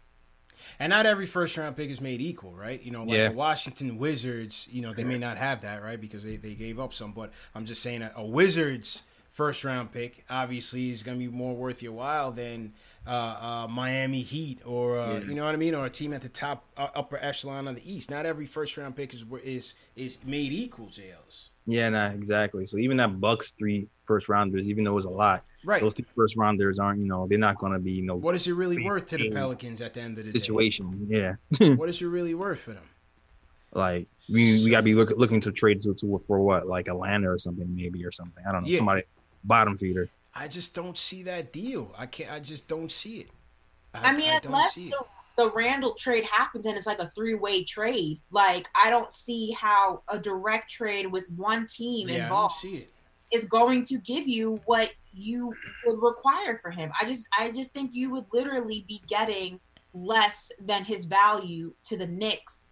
[0.80, 2.82] And not every first round pick is made equal, right?
[2.84, 3.30] You know, like Yeah.
[3.30, 5.99] the Washington Wizards, you know, they may not have that, right?
[5.99, 7.14] Because they, they gave up some.
[7.14, 11.32] But I'm just saying a, a Wizards first round pick obviously is going to be
[11.36, 12.74] more worth your while than
[13.08, 15.74] uh, uh, Miami Heat or, uh, you know what I mean?
[15.76, 18.12] Or a team at the top, uh, upper echelon of the East.
[18.12, 21.49] Not every first round pick is is is made equal, JLs.
[21.66, 22.66] yeah, nah, exactly.
[22.66, 25.82] So even that Bucks three first rounders, even though it was a lot, Right.
[25.82, 28.47] those three first rounders aren't, you know, they're not gonna be, you know, What is
[28.47, 31.08] it really worth to the Pelicans at the end of the situation.
[31.10, 31.36] Yeah.
[31.76, 32.84] What is it really worth for them?
[33.74, 37.30] like we we gotta be look, looking to trade to, to for what, like Atlanta
[37.32, 38.43] or something, maybe or something.
[38.45, 38.78] I don't know, Yeah.
[38.78, 39.04] somebody
[39.45, 40.10] bottom feeder.
[40.34, 41.94] I just don't see that deal.
[41.98, 42.32] I can't.
[42.32, 43.30] I just don't see it.
[43.94, 44.94] I, mean, unless the,
[45.38, 49.52] the Randle trade happens and it's like a three way trade, like I don't see
[49.52, 52.66] how a direct trade with one team Yeah, I involved
[53.32, 55.54] is going to give you what you
[55.86, 56.92] would require for him.
[57.00, 59.60] I just I just think you would literally be getting
[59.94, 62.70] less than his value to the Knicks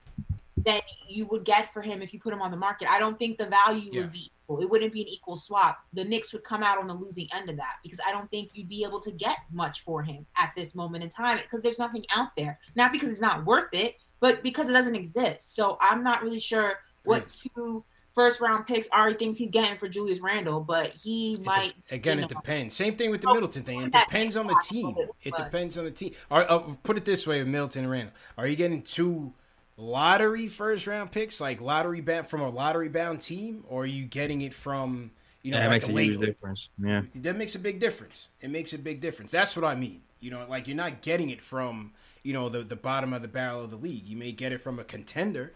[0.66, 2.90] than you would get for him if you put him on the market.
[2.90, 4.02] I don't think the value Yeah.
[4.02, 4.62] would be equal.
[4.62, 5.80] It wouldn't be an equal swap.
[5.94, 8.50] The Knicks would come out on the losing end of that because I don't think
[8.54, 11.80] you'd be able to get much for him at this moment in time because there's
[11.80, 12.60] nothing out there.
[12.76, 15.56] Not because it's not worth it, but because it doesn't exist.
[15.56, 17.84] So I'm not really sure what two
[18.16, 21.74] first round picks Ari thinks he's getting for Julius Randle, but he It de- might
[21.92, 22.76] again, you it depends.
[22.76, 23.82] Same thing with the Middleton thing.
[23.84, 24.96] It depends on the team.
[25.22, 26.14] It depends on the team.
[26.30, 29.34] Or uh, put it this way: with Middleton and Randle, are you getting two
[29.80, 34.06] lottery first round picks, like lottery bound from a lottery bound team, or are you
[34.06, 35.12] getting it from
[35.42, 36.28] you know that like makes a huge Lakers?
[36.28, 36.70] difference.
[36.84, 37.02] Yeah.
[37.16, 38.30] That makes a big difference.
[38.42, 39.32] It makes a big difference.
[39.32, 40.02] That's what I mean.
[40.20, 43.28] You know, like you're not getting it from you know the the bottom of the
[43.28, 44.06] barrel of the league.
[44.06, 45.54] You may get it from a contender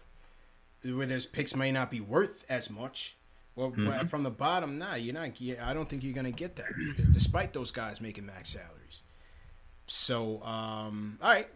[0.82, 3.16] where those picks may not be worth as much.
[3.56, 5.30] Well, but from the bottom, nah, you're not.
[5.62, 6.72] I don't think you're gonna get that,
[7.12, 9.02] despite those guys making max salaries.
[9.86, 11.48] So, um, all right,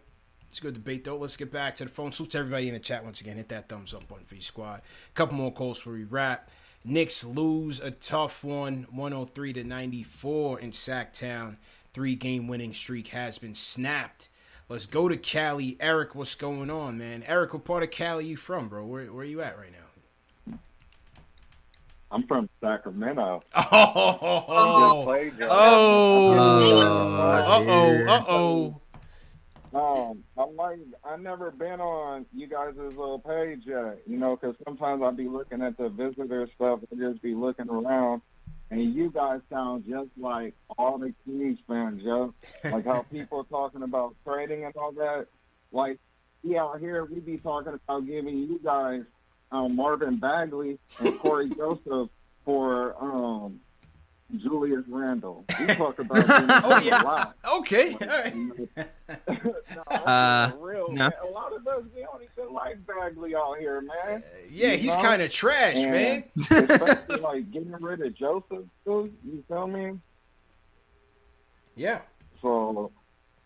[0.49, 1.17] it's a good debate though.
[1.17, 2.11] Let's get back to the phone.
[2.11, 3.37] Salute to everybody in the chat once again.
[3.37, 4.81] Hit that thumbs up button for your squad.
[5.09, 6.49] A couple more calls before we wrap.
[6.83, 11.57] Knicks lose a tough one, 103 to 94 in Sacktown.
[11.93, 14.29] Three game winning streak has been snapped.
[14.69, 15.77] Let's go to Cali.
[15.79, 17.23] Eric, what's going on, man?
[17.27, 18.85] Eric, what part of Cali you from, bro?
[18.85, 20.57] Where where you at right now?
[22.11, 23.43] I'm from Sacramento.
[23.55, 25.47] Oh, Play, Joe.
[25.49, 28.81] oh, uh oh, uh oh.
[29.73, 34.55] Um, I'm like, I've never been on you guys' little page yet, you know, because
[34.65, 38.21] sometimes I'll be looking at the visitor stuff and just be looking around,
[38.71, 42.33] and you guys sound just like all the Kings fans, yo.
[42.63, 45.27] Like how people talking about trading and all that.
[45.71, 45.99] Like,
[46.41, 49.03] yeah, out here we be talking about giving you guys
[49.51, 52.09] um, Marvin Bagley and Cory Joseph
[52.43, 53.59] for um,
[54.37, 55.43] Julius Randle.
[55.59, 56.25] We talk about him
[56.63, 57.01] Oh, yeah.
[57.01, 57.35] a lot.
[57.59, 58.87] Okay, all right.
[59.89, 60.95] Uh, For real, no.
[60.95, 61.11] man.
[61.23, 64.23] A lot of us, we don't even like Bagley out here, man.
[64.51, 66.25] Yeah, he's kind of trash, man.
[66.37, 69.97] Especially like getting rid of Joseph, too, you feel me?
[71.75, 72.01] Yeah.
[72.41, 72.91] So,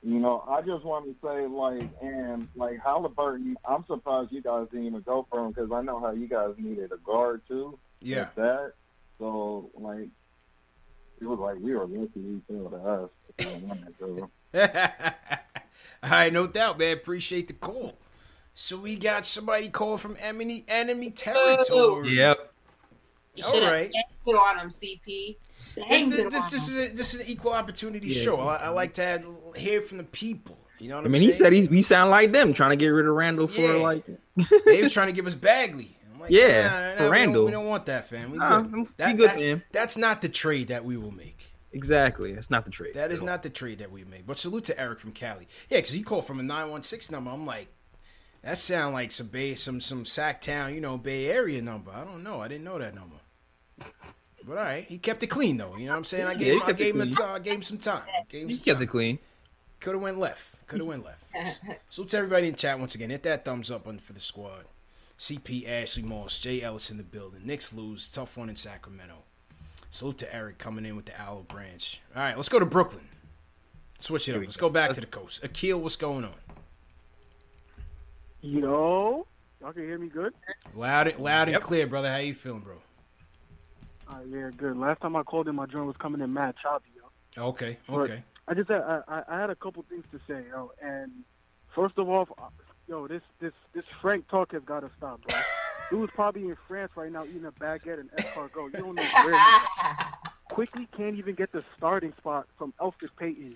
[0.02, 4.68] you know, I just want to say, like, and like Haliburton, I'm surprised you guys
[4.72, 7.80] didn't even go for him because I know how you guys needed a guard too.
[8.02, 8.26] Yeah.
[8.26, 8.74] with that.
[9.18, 10.10] So, like,
[11.24, 13.10] it was like we were lucky he fell to us.
[13.38, 14.30] if we wanted to.
[16.04, 16.98] All right, no doubt, man.
[16.98, 17.94] Appreciate the call.
[18.54, 22.10] So we got somebody calling from enemy enemy territory.
[22.16, 22.52] Yep.
[23.36, 23.92] You All should have right.
[24.24, 25.38] put on him, CP.
[25.48, 28.22] This, Shanked this, this is a, this is an equal opportunity Yeah.
[28.22, 28.40] show.
[28.42, 30.56] I, I like to have, hear from the people.
[30.78, 31.46] You know what I I'm mean, he saying?
[31.46, 34.04] said he's we sound like them trying to get rid of Randle for like.
[34.66, 35.98] they were trying to give us Bagley.
[36.26, 37.46] I'm like, Yeah, nah, nah, for nah, we don't- Randle.
[37.46, 38.32] We don't want that, fam.
[38.32, 38.72] We Nah, good.
[38.74, 39.64] we That- good that- for him.
[39.72, 41.50] That's not the trade that we will make.
[41.72, 42.34] Exactly.
[42.34, 42.94] That's not the trade.
[42.94, 44.28] That is not the trade that we make.
[44.28, 45.48] But salute to Eric from Cali.
[45.70, 47.32] Yeah, because he called from a nine one six number.
[47.32, 47.68] I'm like,
[48.44, 51.92] that sound like some Bay, some some Sac Town, you know, Bay Area number.
[51.92, 52.42] I don't know.
[52.42, 53.16] I didn't know that number.
[54.46, 55.76] But all right, he kept it clean though.
[55.78, 56.28] You know what I'm saying?
[56.28, 57.78] I gave he him, I kept it gave him, a t- I gave him some
[57.78, 58.04] time.
[58.08, 58.84] I gave him He some kept time.
[58.84, 59.20] it clean.
[59.80, 60.68] Could have went left.
[60.68, 61.24] Could have went left.
[61.90, 63.10] Salute to everybody in chat once again.
[63.10, 64.66] Hit that thumbs up on, for the squad.
[65.18, 67.42] CP, Ashley Moss, Jay Ellis in the building.
[67.46, 68.10] Knicks lose.
[68.10, 69.24] Tough one in Sacramento.
[69.92, 72.02] Salute to Eric coming in with the Aloe Branch.
[72.16, 73.08] All right, let's go to Brooklyn.
[74.00, 74.42] Switch it up.
[74.42, 75.44] Let's go back to the coast.
[75.44, 76.34] Akil, what's going on?
[78.42, 79.26] Yo,
[79.62, 80.34] y'all can hear me good?
[80.76, 81.62] Loud, and- loud and Yep.
[81.62, 82.12] clear, brother.
[82.12, 82.82] How you feeling, bro?
[84.08, 84.76] Uh, yeah, good.
[84.78, 87.48] Last time I called in, my drone was coming in mad choppy, yo.
[87.50, 88.24] Okay, But okay.
[88.48, 90.72] I just had, I, I- I had a couple things to say, yo.
[90.82, 91.24] And
[91.74, 92.28] first of all,
[92.88, 95.40] yo, this this this Frank talk has got to stop, bro.
[95.90, 98.74] Dude's probably in France right now eating a baguette and escargot.
[98.74, 99.34] You don't know where.
[99.34, 99.64] He.
[100.50, 103.56] Quickley can't even get the starting spot from Elfrid Payton.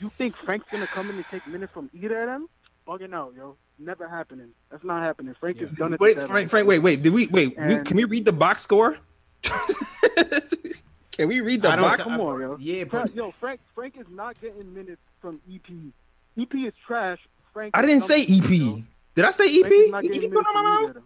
[0.00, 2.48] You think Frank's gonna come in and take minutes from either of them?
[2.86, 3.56] Bugging out, yo.
[3.78, 4.48] Never happening.
[4.70, 5.34] That's not happening.
[5.38, 5.96] Frank is done.
[6.00, 6.18] Wait.
[6.18, 7.02] Frank, Frank, wait, wait.
[7.02, 7.56] Did we wait?
[7.58, 8.98] we, can we read the box score?
[11.12, 11.96] can we read the I box?
[12.02, 12.56] th- Come on, yo.
[12.58, 15.70] Yeah, Fra- but yo, Frank Frank is not getting minutes from EP.
[16.38, 17.20] EP is trash.
[17.52, 17.76] Frank.
[17.76, 18.50] I didn't say something, EP.
[18.60, 18.82] yo.
[19.14, 19.60] Did I say EP?
[19.90, 20.80] Frank is You getting keep putting minutes on my mouth.
[20.90, 21.04] either of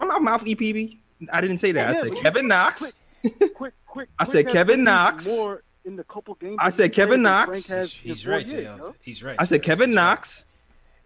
[0.00, 0.08] them.
[0.08, 0.98] My mouth EPB.
[1.32, 1.88] I didn't say that.
[1.88, 2.92] Oh, I said but you- Kevin Knox.
[3.22, 4.08] Quick, quick, quick.
[4.18, 5.26] I said Kevin Knox.
[5.26, 6.56] More in the couple games.
[6.60, 7.66] I said Kevin Knox.
[7.66, 7.70] He's,
[8.02, 9.36] in he's four right, years, He's right.
[9.38, 10.02] I said Kevin He's right.
[10.04, 10.44] Knox.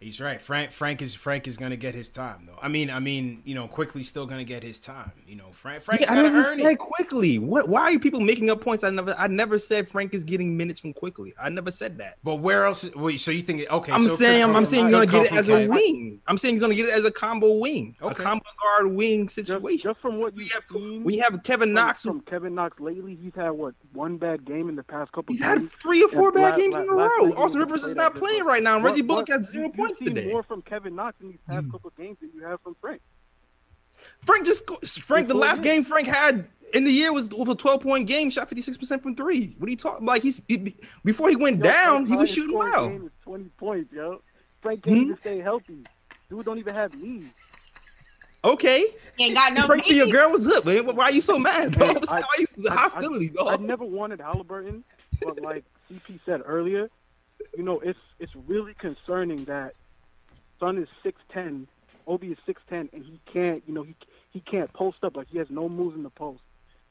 [0.03, 0.41] He's right.
[0.43, 2.59] Frank Frank is Frank is gonna get his time though.
[2.61, 5.13] I mean I mean you know Quickley still gonna get his time.
[5.27, 6.79] You know Frank Frank's Yeah, I gotta never earn said it.
[6.79, 7.39] Quickley.
[7.39, 7.69] What?
[7.69, 8.85] Why are you people making up points?
[8.85, 9.15] I never.
[9.19, 11.33] I never said Frank is getting minutes from Quickley.
[11.41, 12.19] I never said that.
[12.25, 12.85] But where else?
[12.85, 13.71] Is, wait, so you think?
[13.71, 14.43] Okay, I'm so saying.
[14.43, 16.21] I'm, I'm saying it you're gonna get it as from a wing.
[16.27, 19.91] I'm saying he's gonna get it as a combo wing, a combo guard wing situation.
[19.91, 22.03] just from what we you've seen, we have Kevin from- Knox.
[22.03, 23.19] from Kevin Knox lately.
[23.23, 25.33] He's had what one bad game in the past couple.
[25.33, 25.63] He's games.
[25.63, 27.07] had three or four And bad la- games la- in a row.
[27.07, 28.77] night he Austin Rivers is not playing right now.
[28.77, 30.33] and Reggie Bullock has zero you- points seen today.
[30.33, 33.01] More from Kevin Knox in these past couple games than you have from Frank.
[34.19, 34.69] Frank just
[35.05, 35.29] Frank.
[35.29, 38.31] The last game Frank had in the year was over a 12 point game.
[38.31, 39.55] Shot 56 percent from three.
[39.59, 40.07] What are you talking?
[40.07, 40.75] Like he's he,
[41.05, 42.89] before he went Yo, down, Frank's he was shooting well.
[42.89, 44.23] Game Twenty points, yo.
[44.63, 45.03] Frank can't Hmm?
[45.05, 45.85] even stay healthy.
[46.31, 47.33] Dude don't even have knees.
[48.45, 48.87] Okay,
[49.21, 50.65] Ain't got no Frank, your girl was up.
[50.67, 50.85] Man.
[50.97, 51.77] Why are you so mad?
[51.79, 51.87] Bro?
[51.87, 53.61] Hey, Why I- are you the I- hostility, I dog?
[53.61, 54.83] never wanted Haliburton,
[55.23, 56.91] but like CP said earlier,
[57.57, 59.75] you know, it's it's really concerning that
[60.63, 61.67] Son is six ten,
[62.07, 63.97] Obi is six ten, and he can't, you know, he
[64.31, 66.43] he can't post up like he has no moves in the post.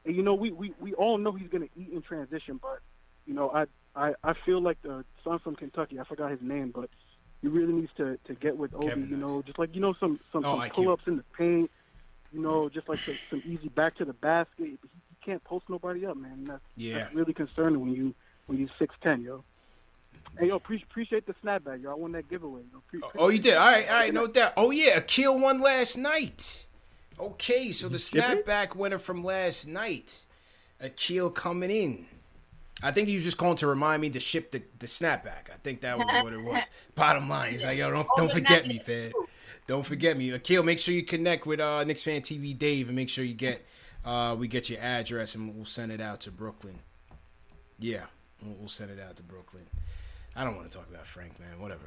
[0.05, 2.79] And you know, we we, we all know he's gonna eat in transition, but
[3.25, 3.65] you know, I
[3.95, 6.89] I, I feel like the son from Kentucky, I forgot his name, but
[7.41, 9.31] he really needs to, to get with Obi, Kevin you Knox.
[9.31, 11.71] know, just like you know some some, Oh, some pull ups in the paint,
[12.33, 14.65] you know, just like some, some easy back to the basket.
[14.65, 16.43] He, he can't post nobody up, man.
[16.45, 16.97] That's, Yeah.
[16.99, 18.13] that's really concerning when you
[18.47, 19.45] when you six ten, yo.
[20.39, 21.91] Hey, yo, pre- appreciate the snapback, yo.
[21.91, 22.61] I won that giveaway.
[22.71, 22.81] Yo.
[22.87, 23.55] Pre- Oh, you did.
[23.55, 24.53] All right, all right, no doubt.
[24.57, 26.65] Oh yeah, Akil won last night.
[27.19, 30.25] Okay, so the snapback winner from last night,
[30.79, 32.05] Akil coming in.
[32.81, 35.51] I think he was just calling to remind me to ship the, the snapback.
[35.53, 36.63] I think that was what it was.
[36.95, 39.11] Bottom line, he's like, yo, don't don't forget me, fam.
[39.67, 40.63] Don't forget me, Akil.
[40.63, 43.63] Make sure you connect with uh, Knicks fan TV Dave and make sure you get
[44.03, 46.79] uh, we get your address and we'll send it out to Brooklyn.
[47.77, 48.05] Yeah,
[48.43, 49.67] we'll, we'll send it out to Brooklyn.
[50.35, 51.59] I don't want to talk about Frank, man.
[51.59, 51.85] Whatever.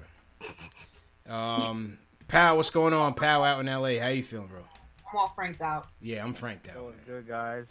[1.28, 3.14] Um, Pal, what's going on?
[3.14, 3.98] Pal out in LA.
[4.00, 4.60] How you feeling, bro?
[5.10, 5.86] I'm all franked out.
[6.00, 6.74] Yeah, I'm franked out.
[6.74, 7.64] Doing good, guys.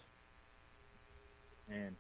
[1.70, 1.96] And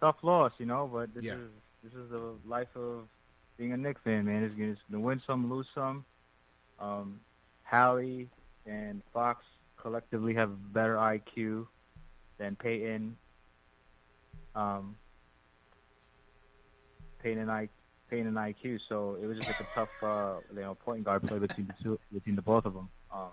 [0.00, 1.34] tough loss, you know, but this Yeah.
[1.34, 1.50] is
[1.82, 3.08] this is the life of
[3.56, 4.44] being a Knicks fan, man.
[4.44, 6.04] It's gonna, it's gonna win some, lose some.
[6.78, 7.20] Um,
[7.64, 8.28] Hallie
[8.66, 9.44] and Fox
[9.80, 11.66] collectively have better IQ
[12.38, 13.16] than Payton.
[14.54, 14.96] Um,
[17.20, 17.68] Payton and I,
[18.20, 18.78] And IQ.
[18.88, 21.74] So it was just like a tough, uh, you know, point guard play between the
[21.82, 22.88] two, between the both of them.
[23.12, 23.30] Um,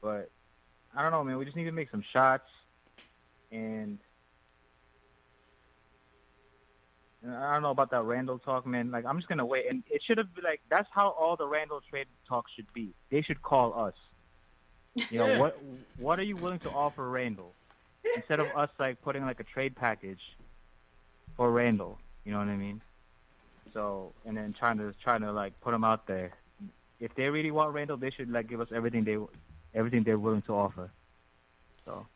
[0.00, 0.30] but
[0.96, 1.36] I don't know, man.
[1.36, 2.48] We just need to make some shots,
[3.52, 3.98] and
[7.22, 8.90] and I don't know about that Randle talk, man.
[8.90, 11.46] Like I'm just gonna wait, and it should have been like that's how all the
[11.46, 12.94] Randle trade talks should be.
[13.10, 13.94] They should call us.
[15.10, 15.62] You know what?
[15.98, 17.52] What are you willing to offer Randle
[18.16, 20.22] instead of us like putting like a trade package
[21.36, 21.98] for Randle?
[22.24, 22.80] You know what I mean?
[23.72, 26.32] So and then trying to trying to like put them out there.
[26.98, 29.18] If they really want Randle, they should like give us everything they
[29.74, 30.90] everything they're willing to offer.
[31.84, 32.06] So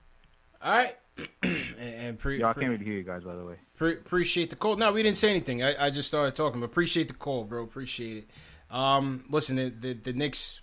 [0.63, 0.97] All right.
[1.43, 3.57] and, and pre- yeah, I can't really hear you guys by the way.
[3.77, 4.77] Pre- appreciate the call.
[4.77, 5.63] No, we didn't say anything.
[5.63, 7.63] I, I just started talking, but appreciate the call, bro.
[7.63, 8.31] Appreciate it.
[8.75, 10.61] Um, listen, the, the the Knicks,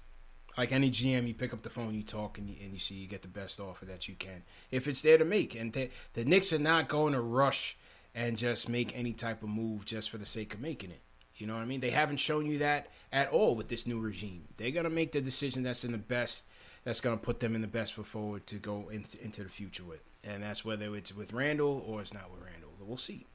[0.57, 2.95] like any GM, you pick up the phone, you talk, and you, and you see
[2.95, 5.55] you get the best offer that you can if it's there to make.
[5.55, 7.77] And the the Knicks are not going to rush
[8.13, 11.01] and just make any type of move just for the sake of making it.
[11.35, 11.79] You know what I mean?
[11.79, 14.43] They haven't shown you that at all with this new regime.
[14.57, 16.45] They're gonna make the decision that's in the best,
[16.83, 19.83] that's gonna put them in the best foot forward to go into, into the future
[19.83, 22.69] with, and that's whether it's with Randle or it's not with Randle.
[22.79, 23.25] We'll see.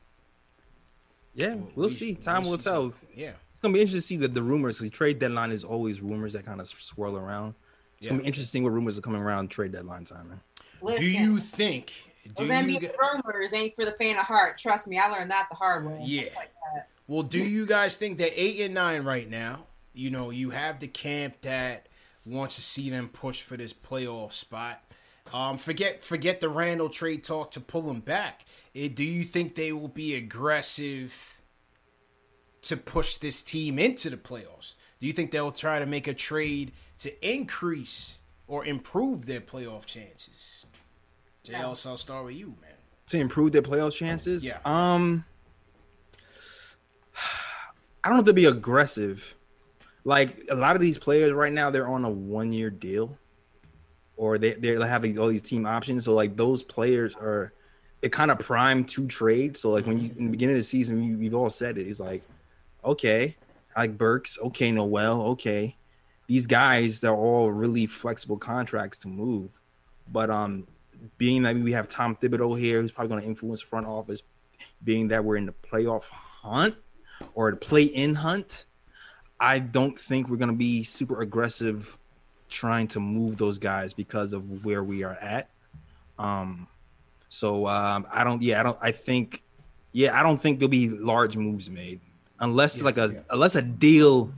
[1.35, 2.15] Yeah, we'll see.
[2.15, 2.65] Time will see.
[2.65, 2.93] tell.
[3.15, 3.33] Yeah.
[3.53, 4.79] It's gonna be interesting to see the, the rumors.
[4.79, 7.55] The trade deadline is always rumors that kind of swirl around.
[7.99, 10.41] It's gonna be interesting what rumors are coming around trade deadline time, man.
[10.83, 11.93] Listen, Do you think?
[12.35, 12.81] Do well, you?
[12.81, 14.59] g- rumors ain't for the faint of heart.
[14.59, 16.01] Trust me, I learned that the hard way.
[16.03, 16.29] Yeah.
[16.37, 16.51] Like.
[17.09, 19.67] Well, do you guys think they're eight and nine right now?
[19.95, 21.87] You know, you have the camp that
[22.25, 24.83] wants to see them push for this playoff spot.
[25.33, 28.45] Um, forget forget the Randle trade talk to pull them back.
[28.75, 31.41] Eh, do you think they will be aggressive
[32.63, 34.77] to push this team into the playoffs?
[35.01, 38.17] Do you think they'll try to make a trade to increase
[38.47, 40.65] or improve their playoff chances?
[41.49, 42.71] JL, so I'll start with you, man.
[43.09, 44.45] To improve their playoff chances.
[44.45, 44.59] Yeah.
[44.65, 45.25] Um,
[48.05, 49.35] I don't know to be aggressive.
[50.05, 53.19] Like a lot of these players right now, they're on a one-year deal,
[54.17, 56.05] or they they have these, all these team options.
[56.05, 57.53] So like those players are,
[58.03, 59.57] it kind of primed to trade.
[59.57, 61.89] So like when you in the beginning of the season, you, you've all said it.
[61.89, 62.23] It's like,
[62.85, 63.37] okay,
[63.77, 65.77] like Burks, okay, Noel, okay,
[66.27, 69.61] these guys they're all really flexible contracts to move,
[70.11, 70.67] but um,
[71.19, 74.23] being that we have Tom Thibodeau here, who's probably going to influence the front office,
[74.85, 76.77] being that we're in the playoff hunt
[77.35, 78.67] or the play-in hunt,
[79.39, 81.99] I don't think we're going to be super aggressive
[82.49, 85.51] trying to move those guys because of where we are at.
[86.19, 86.69] Um,
[87.29, 88.41] so um, I don't.
[88.41, 88.79] Yeah, I don't.
[88.81, 89.43] I think.
[89.93, 92.01] Yeah, I don't think there'll be large moves made
[92.41, 94.33] unless like a unless a deal.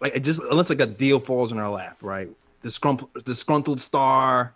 [0.00, 2.28] Like it just unless like a deal falls in our lap, right?
[2.62, 4.54] Disgruntled, disgruntled star.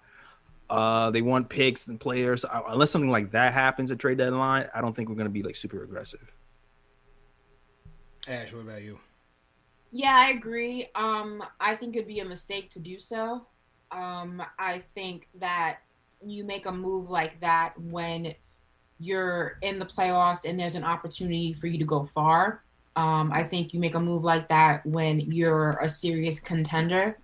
[0.72, 2.46] Uh, they want picks and players.
[2.46, 5.30] Uh, Unless something like that happens at trade deadline, I don't think we're going to
[5.30, 6.34] be like super aggressive.
[8.26, 8.98] Ash, what about you?
[9.90, 10.88] Yeah, I agree.
[10.94, 13.46] Um, I think it'd be a mistake to do so.
[13.90, 15.80] Um, I think that
[16.24, 18.34] you make a move like that when
[18.98, 22.64] you're in the playoffs and there's an opportunity for you to go far.
[22.96, 27.18] Um, I think you make a move like that when you're a serious contender.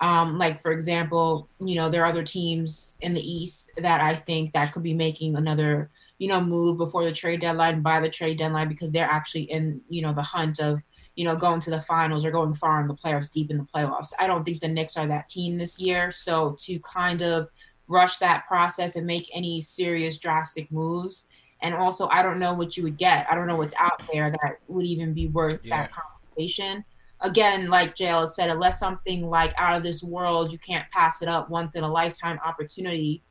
[0.00, 4.14] Um, like for example, you know, there are other teams in the East that I
[4.14, 8.08] think that could be making another, you know, move before the trade deadline, by the
[8.08, 10.80] trade deadline, because they're actually in, you know, the hunt of,
[11.16, 13.64] you know, going to the finals or going far in the playoffs, deep in the
[13.64, 14.12] playoffs.
[14.20, 16.12] I don't think the Knicks are that team this year.
[16.12, 17.48] So to kind of
[17.88, 21.28] rush that process and make any serious drastic moves.
[21.60, 23.26] And also, I don't know what you would get.
[23.28, 26.84] I don't know what's out there that would even be worth that conversation.
[27.20, 31.28] Again, like JL said, unless something like out of this world, you can't pass it
[31.28, 33.22] up once in a lifetime opportunity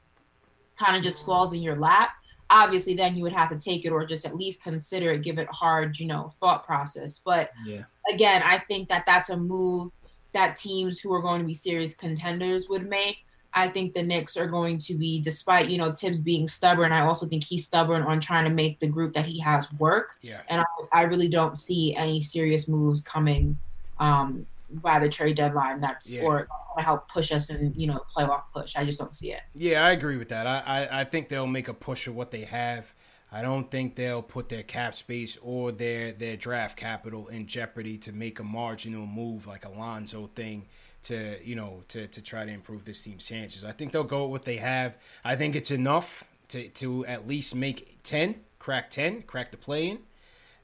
[0.78, 2.12] kind of just falls in your lap.
[2.50, 5.38] Obviously, then you would have to take it or just at least consider it, give
[5.38, 7.20] it a hard, you know, thought process.
[7.24, 7.84] But Yeah.
[8.14, 9.92] again, I think that that's a move
[10.34, 13.26] that teams who are going to be serious contenders would make.
[13.54, 17.02] I think the Knicks are going to be, despite you know Thibs being stubborn, I
[17.02, 20.16] also think he's stubborn on trying to make the group that he has work.
[20.22, 20.42] Yeah.
[20.48, 23.58] And I, I really don't see any serious moves coming
[24.00, 25.80] um, by the trade deadline.
[25.80, 26.24] That's Yeah.
[26.24, 28.76] or to help push us in you know playoff push.
[28.76, 29.41] I just don't see it.
[29.56, 30.45] Yeah, I agree with that.
[30.48, 32.93] I, I, I think they'll make a push of what they have.
[33.32, 37.98] I don't think they'll put their cap space or their their draft capital in jeopardy
[38.00, 40.66] to make a marginal move like a Lonzo thing
[41.04, 43.64] to you know to, to try to improve this team's chances.
[43.64, 44.95] I think they'll go with what they have.
[45.26, 49.88] I think it's enough to to at least make ten, crack ten, crack the play
[49.89, 50.00] in,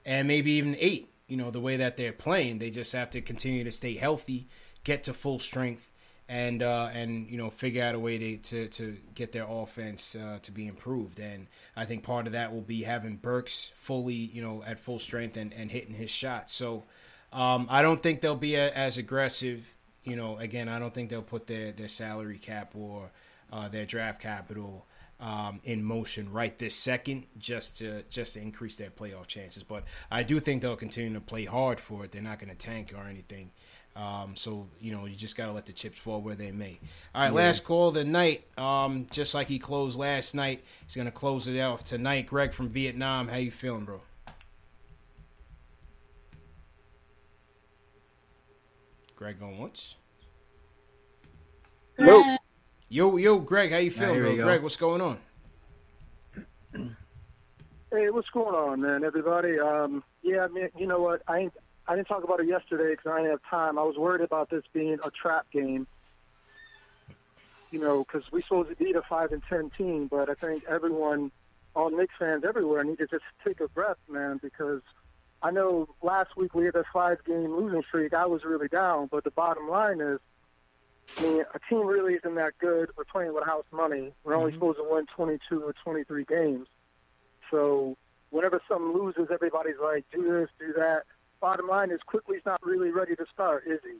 [0.06, 1.10] and maybe even eight.
[1.28, 4.48] You know the way that they're playing, they just have to continue to stay healthy,
[4.84, 5.90] get to full strength,
[6.28, 10.16] and uh, and you know figure out a way to to, to get their offense
[10.16, 11.20] uh, to be improved.
[11.20, 15.00] And I think part of that will be having Burks fully you know at full
[15.00, 16.50] strength and, and hitting his shot.
[16.50, 16.84] So
[17.32, 19.76] um, I don't think they'll be a, as aggressive.
[20.04, 23.12] You know, again, I don't think they'll put their their salary cap or
[23.52, 24.86] uh, their draft capital.
[25.20, 29.64] Um, in motion right this second, just to just to increase their playoff chances.
[29.64, 32.11] But I do think they'll continue to play hard for it.
[32.11, 33.51] They're not going to tank or anything.
[33.95, 36.80] Um, so you know you just got to let the chips fall where they may.
[37.16, 37.32] All right, Yeah.
[37.32, 38.45] last call of the night.
[38.57, 42.26] Um, just like he closed last night, he's gonna close it off tonight.
[42.28, 44.01] Greg from Vietnam, how you feeling, bro?
[49.16, 49.95] Greg going once.
[51.97, 52.26] Nope.
[52.94, 54.30] Yo, yo, Greg, how you feeling, bro?
[54.30, 54.44] we go.
[54.44, 55.18] Greg, what's going on?
[57.91, 59.04] Hey, what's going on, man?
[59.04, 59.60] Everybody.
[59.60, 61.24] Um, yeah, I mean, you know what?
[61.28, 61.54] I ain't,
[61.88, 63.80] I didn't talk about it yesterday because I didn't have time.
[63.80, 65.88] I was worried about this being a trap game.
[67.72, 70.64] You know, because we supposed to beat a five and ten team, but I think
[70.70, 71.32] everyone,
[71.76, 74.82] all Knicks fans everywhere, need to just take a breath, man, because
[75.41, 78.14] I know last week we had a five game losing streak.
[78.14, 80.20] I was really down, but the bottom line is,
[81.18, 82.89] I mean, a team really isn't that good.
[82.97, 84.14] We're playing with house money.
[84.24, 84.60] We're only mm-hmm.
[84.60, 86.68] supposed to win 22 or 23 games.
[87.51, 87.97] So
[88.32, 91.04] whenever something loses, everybody's like, do this, do that.
[91.39, 93.99] Bottom line is, Quickley's not really ready to start, is he?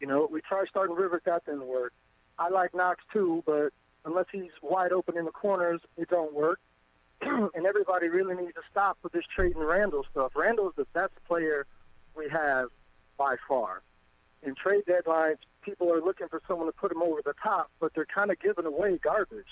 [0.00, 1.92] You know, we tried starting Rivers, that didn't work.
[2.38, 3.70] I like Knox too, but
[4.04, 6.60] unless he's wide open in the corners, it don't work.
[7.20, 10.32] and everybody really needs to stop with this trading Randle stuff.
[10.36, 11.66] Randle's the best player
[12.16, 12.68] we have
[13.16, 13.82] by far.
[14.42, 17.92] In trade deadlines, people are looking for someone to put them over the top, but
[17.94, 19.48] they're kind of giving away garbage.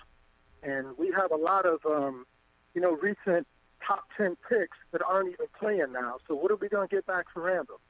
[0.62, 2.24] And we have a lot of, um,
[2.72, 3.46] you know, recent
[3.86, 6.16] top 10 picks that aren't even playing now.
[6.26, 7.80] So what are we going to get back for Randle?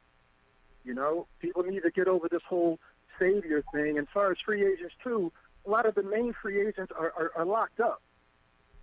[0.84, 2.80] You know, people need to get over this whole
[3.18, 3.90] savior thing.
[3.98, 5.30] And as far as free agents, too,
[5.66, 8.02] a lot of the main free agents are, are, are locked up.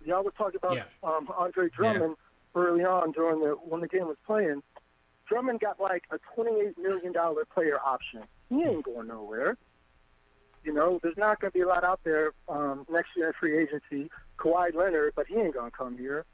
[0.04, 0.84] Y'all was talking about Yeah.
[1.04, 2.16] um, Andre Drummond
[2.54, 4.62] early on during the when the game was playing.
[5.28, 7.12] Drummond got like a $28 million
[7.54, 8.22] player option.
[8.52, 9.56] He ain't going nowhere.
[10.64, 13.32] You know, there's not going to be a lot out there um, next year in
[13.40, 14.10] free agency.
[14.38, 16.24] Kawhi Leonard, but he ain't going to come here.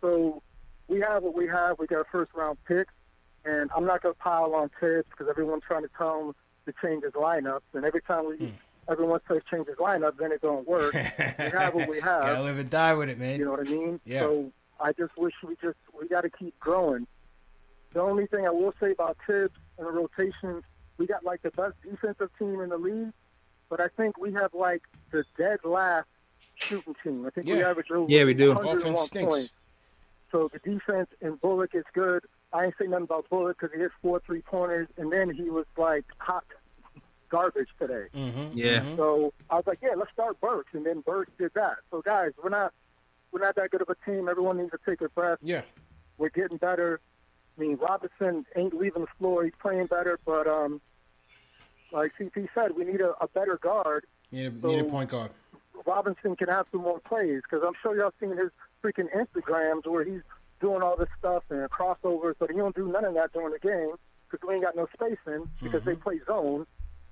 [0.00, 0.42] So
[0.88, 1.78] we have what we have.
[1.78, 2.88] We got a first round pick,
[3.44, 6.34] and I'm not going to pile on Thibs because everyone's trying to tell him
[6.66, 8.52] to change his lineups, and every time we
[8.88, 10.92] everyone says change his lineup, then it don't work.
[10.94, 12.22] we have what we have.
[12.22, 13.38] Gotta live and die with it, man.
[13.38, 14.00] You know what I mean?
[14.04, 14.20] Yeah.
[14.20, 17.06] So I just wish we just we got to keep growing.
[17.92, 20.64] The only thing I will say about Thibs and the rotations,
[20.98, 23.12] we got like the best defensive team in the league,
[23.68, 26.06] but I think we have like the dead last
[26.56, 27.26] shooting team.
[27.26, 27.68] I think we Yeah.
[27.70, 28.52] average over Yeah, we do.
[28.52, 29.30] Offense stinks.
[29.32, 29.52] points.
[30.32, 32.24] So the defense in Bullock is good.
[32.52, 35.50] I ain't say nothing about Bullock because he hit four three pointers, and then he
[35.50, 36.44] was like hot
[37.28, 38.06] garbage today.
[38.14, 38.56] Mm-hmm.
[38.56, 38.80] Yeah.
[38.80, 38.96] Mhm.
[38.96, 41.78] So I was like, yeah, let's start Burks, and then Burks did that.
[41.90, 42.72] So guys, we're not
[43.32, 44.28] we're not that good of a team.
[44.28, 45.38] Everyone needs to take a breath.
[45.42, 45.62] Yeah.
[46.16, 47.00] We're getting better.
[47.56, 49.44] I mean, Robinson ain't leaving the floor.
[49.44, 50.80] He's playing better, but um,
[51.92, 54.04] like CP said, we need a, a better guard.
[54.32, 55.30] Need a, So- need a point guard.
[55.86, 58.50] Robinson can have some more plays because I'm sure y'all seen his
[58.82, 60.22] freaking Instagrams where he's
[60.58, 63.58] doing all this stuff and crossovers, but he don't do none of that during the
[63.58, 63.92] game
[64.28, 66.66] because we ain't got no spacing because they play zone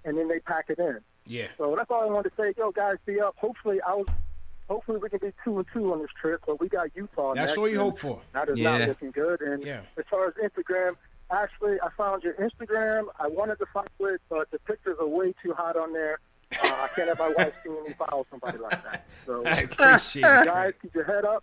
[0.05, 0.99] and then they pack it in.
[1.27, 1.49] Yeah.
[1.59, 2.55] So that's all I wanted to say.
[2.57, 3.37] Yo, guys, be up.
[3.39, 4.07] Hopefully, I was.
[4.69, 7.35] Hopefully, we can be two and two on this trip, but we got Utah.
[7.35, 8.21] That's next, what you hope for.
[8.33, 8.79] That is Yeah.
[8.79, 9.41] not looking good.
[9.43, 9.81] And Yeah.
[9.99, 10.97] as far as Instagram,
[11.31, 13.07] actually, I found your Instagram.
[13.19, 16.19] I wanted to follow it, but the pictures are way too hot on there.
[16.53, 19.07] Uh, I can't have my wife seeing me follow somebody like that.
[19.27, 21.43] So, I appreciate it, guys, keep your head up.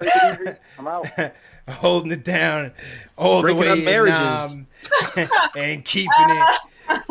[0.00, 0.58] Take it easy.
[0.78, 1.06] I'm out.
[1.68, 2.72] holding it down
[3.16, 4.18] all Breaking the way up in, marriages.
[4.18, 4.66] um,
[5.56, 6.60] and keeping it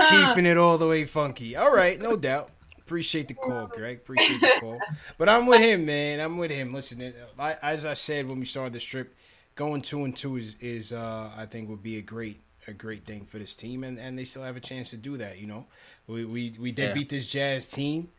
[0.10, 1.56] keeping it all the way funky.
[1.56, 2.50] All right, no doubt.
[2.90, 3.98] Appreciate the call, Greg.
[3.98, 4.80] Appreciate the call.
[5.20, 6.20] But I'm with him, man.
[6.20, 6.74] I'm with him.
[6.74, 9.16] Listen, I- as I said when we started the trip,
[9.56, 13.06] going two and two is is uh, I think would be a great a great
[13.06, 15.38] thing for this team, and, and they still have a chance to do that.
[15.38, 15.68] You know,
[16.08, 16.94] we we, we did Yeah.
[16.96, 18.10] beat this Jazz team,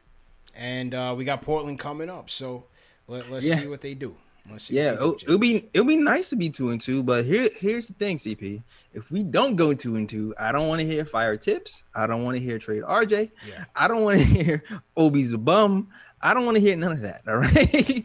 [0.54, 2.30] and uh, we got Portland coming up.
[2.30, 2.66] So
[3.08, 3.56] let, let's Yeah.
[3.56, 4.14] see what they do.
[4.46, 7.02] Yeah, what they do, it'll, it'll be it'll be nice to be two and two,
[7.02, 8.62] but here here's the thing, CP.
[8.92, 11.82] If we don't go two and two, I don't want to hear fire Thibs.
[11.94, 13.30] I don't want to hear trade RJ.
[13.48, 13.64] Yeah.
[13.76, 14.64] I don't want to hear
[14.96, 15.88] Obi's a bum.
[16.22, 17.22] I don't want to hear none of that.
[17.28, 18.04] All right.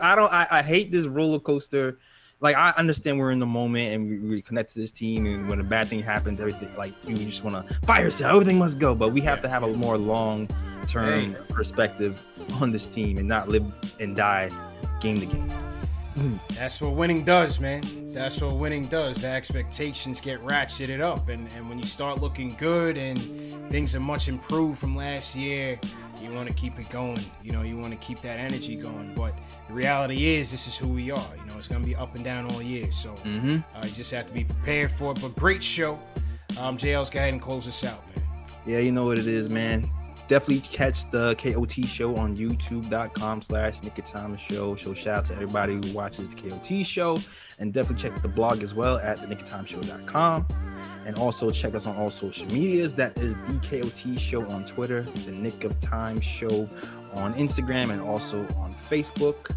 [0.00, 0.32] I don't.
[0.32, 1.98] I, I hate this roller coaster.
[2.40, 5.48] Like I understand we're in the moment and we, we connect to this team, and
[5.48, 8.78] when a bad thing happens, everything like you just want to fire sale, everything must
[8.78, 8.94] go.
[8.94, 10.48] But we have to have a more long
[10.86, 12.20] term perspective
[12.60, 13.64] on this team and not live
[14.00, 14.50] and die
[15.00, 15.50] game to game.
[16.54, 17.82] That's what winning does, man.
[18.12, 19.16] That's what winning does.
[19.22, 23.18] The expectations get ratcheted up, and, and when you start looking good and
[23.70, 25.78] things are much improved from last year,
[26.22, 27.18] you want to keep it going.
[27.42, 29.12] You know, you want to keep that energy going.
[29.14, 29.34] But
[29.68, 31.26] the reality is, this is who we are.
[31.38, 32.92] You know, it's gonna be up and down all year.
[32.92, 33.64] So Mhm.
[33.74, 35.20] uh, you just have to be prepared for it.
[35.20, 35.98] But great show.
[36.60, 38.24] Um, JL's go ahead and close us out, man.
[38.66, 39.90] Yeah, you know what it is, man.
[40.28, 44.00] Definitely catch the KOT show on youtube.com slash Nick
[44.38, 44.76] show.
[44.76, 47.18] Show shout out to everybody who watches the KOT show.
[47.58, 50.46] And definitely check the blog as well at the nickoftimeshow.com.
[51.04, 52.94] And also check us on all social medias.
[52.94, 56.68] That is the KOT show on Twitter, the Nick of Time show
[57.12, 59.54] on Instagram, and also on Facebook.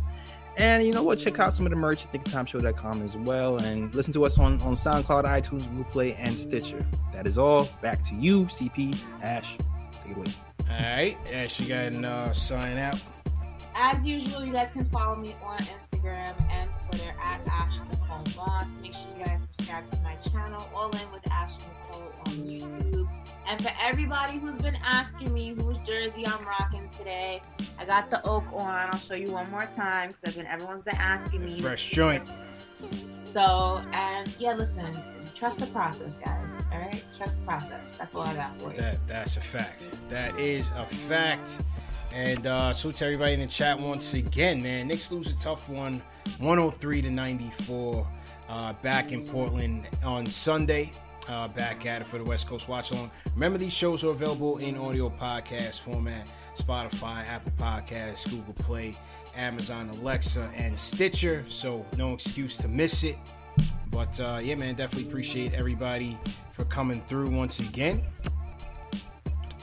[0.57, 1.19] And you know what?
[1.19, 3.57] Check out some of the merch at nickoftimeshow.com as well.
[3.57, 6.85] And listen to us on, on SoundCloud, iTunes, Google Play, and Stitcher.
[7.13, 7.67] That is all.
[7.81, 9.57] Back to you, CP Ash.
[10.03, 10.44] Take it away.
[10.69, 12.99] All right, Ash, you got to uh, sign out.
[13.75, 18.77] As usual, you guys can follow me on Instagram and Twitter at Ash Nicole Boss.
[18.81, 23.07] Make sure you guys subscribe to my channel, All In with Ash Nicole on YouTube.
[23.47, 27.41] And for everybody who's been asking me whose jersey I'm rocking today,
[27.77, 28.89] I got the oak on.
[28.89, 31.61] I'll show you one more time because I've been everyone's been asking me.
[31.61, 32.23] Fresh joint.
[33.21, 34.85] So, and yeah, listen,
[35.35, 36.63] trust the process, guys.
[36.71, 37.81] All right, trust the process.
[37.97, 38.77] That's all I got for you.
[38.77, 39.87] That that's a fact.
[40.09, 41.57] That is a fact.
[42.13, 44.87] And uh salute to everybody in the chat once again, man.
[44.87, 46.01] Knicks lose a tough one,
[46.39, 48.07] 103 to 94.
[48.47, 50.91] Uh, back in Portland on Sunday.
[51.27, 53.09] Uh, back at it for the West Coast Watch Along.
[53.33, 58.95] Remember, these shows are available in audio podcast format Spotify, Apple Podcasts, Google Play,
[59.35, 61.43] Amazon, Alexa, and Stitcher.
[61.47, 63.17] So, no excuse to miss it.
[63.91, 66.17] But uh, yeah, man, definitely appreciate everybody
[66.51, 68.01] for coming through once again.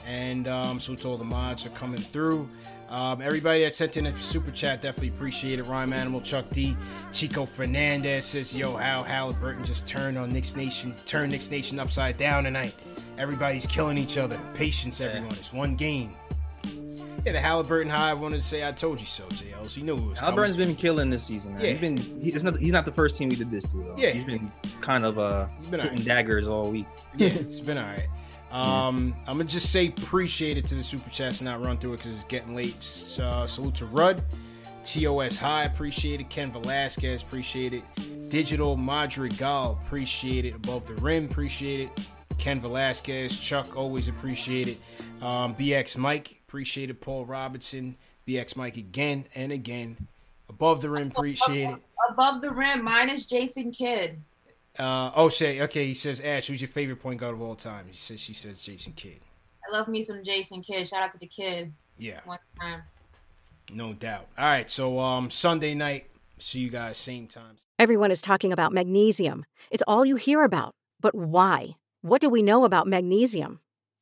[0.05, 2.49] And um, so to all the mods are coming through.
[2.89, 5.63] Um, everybody that sent in a super chat, definitely appreciate it.
[5.63, 6.77] Rhyme Animal, Chuck D,
[7.11, 12.17] Chico Fernandez says, "Yo, how Haliburton just turned on Knicks Nation, turned Knicks Nation upside
[12.17, 12.75] down tonight.
[13.17, 14.37] Everybody's killing each other.
[14.53, 15.31] Patience, everyone.
[15.31, 16.13] It's one game."
[17.25, 18.11] Yeah, the Haliburton high.
[18.11, 20.37] I wanted to say, "I told you so, JL." So you knew it was coming.
[20.37, 21.53] Haliburton's been killing this season.
[21.53, 21.61] Man.
[21.63, 21.69] Yeah.
[21.71, 23.77] He's been he's not he's not the first team we did this to.
[23.77, 23.95] Though.
[23.97, 24.09] Yeah.
[24.11, 24.51] he's been
[24.81, 26.05] kind of uh been hitting alright.
[26.05, 26.85] daggers all week.
[27.15, 28.07] yeah, it's been all right.
[28.51, 31.97] Um, I'm gonna just say appreciate it to the super chats, not run through it
[31.97, 32.75] because it's getting late.
[33.19, 34.21] Uh, salute to Rudd,
[34.85, 36.29] TOS High, appreciate it.
[36.29, 37.83] Ken Velasquez, appreciate it.
[38.29, 40.55] Digital Madrigal, appreciate it.
[40.55, 42.07] Above the rim, appreciate it.
[42.37, 44.77] Ken Velasquez, Chuck, always appreciate it.
[45.23, 47.01] Um, BX Mike, appreciate it.
[47.01, 47.95] Paul Robinson,
[48.27, 49.97] BX Mike again and again.
[50.47, 51.79] Above the rim, appreciate it.
[52.11, 54.21] Above the rim, minus Jason Kidd.
[54.77, 57.85] Uh, oh, Shay, okay, he says, Ash, who's your favorite point guard of all time?
[57.87, 59.19] He says, she says Jason Kidd.
[59.67, 60.87] I love me some Jason Kidd.
[60.87, 61.73] Shout out to the kid.
[61.97, 62.19] Yeah.
[62.25, 62.83] One time.
[63.71, 64.27] No doubt.
[64.37, 66.05] All right, so um Sunday night,
[66.37, 67.55] see you guys same time.
[67.79, 69.45] Everyone is talking about magnesium.
[69.71, 70.75] It's all you hear about.
[71.01, 71.77] But why?
[72.01, 73.59] What do we know about magnesium?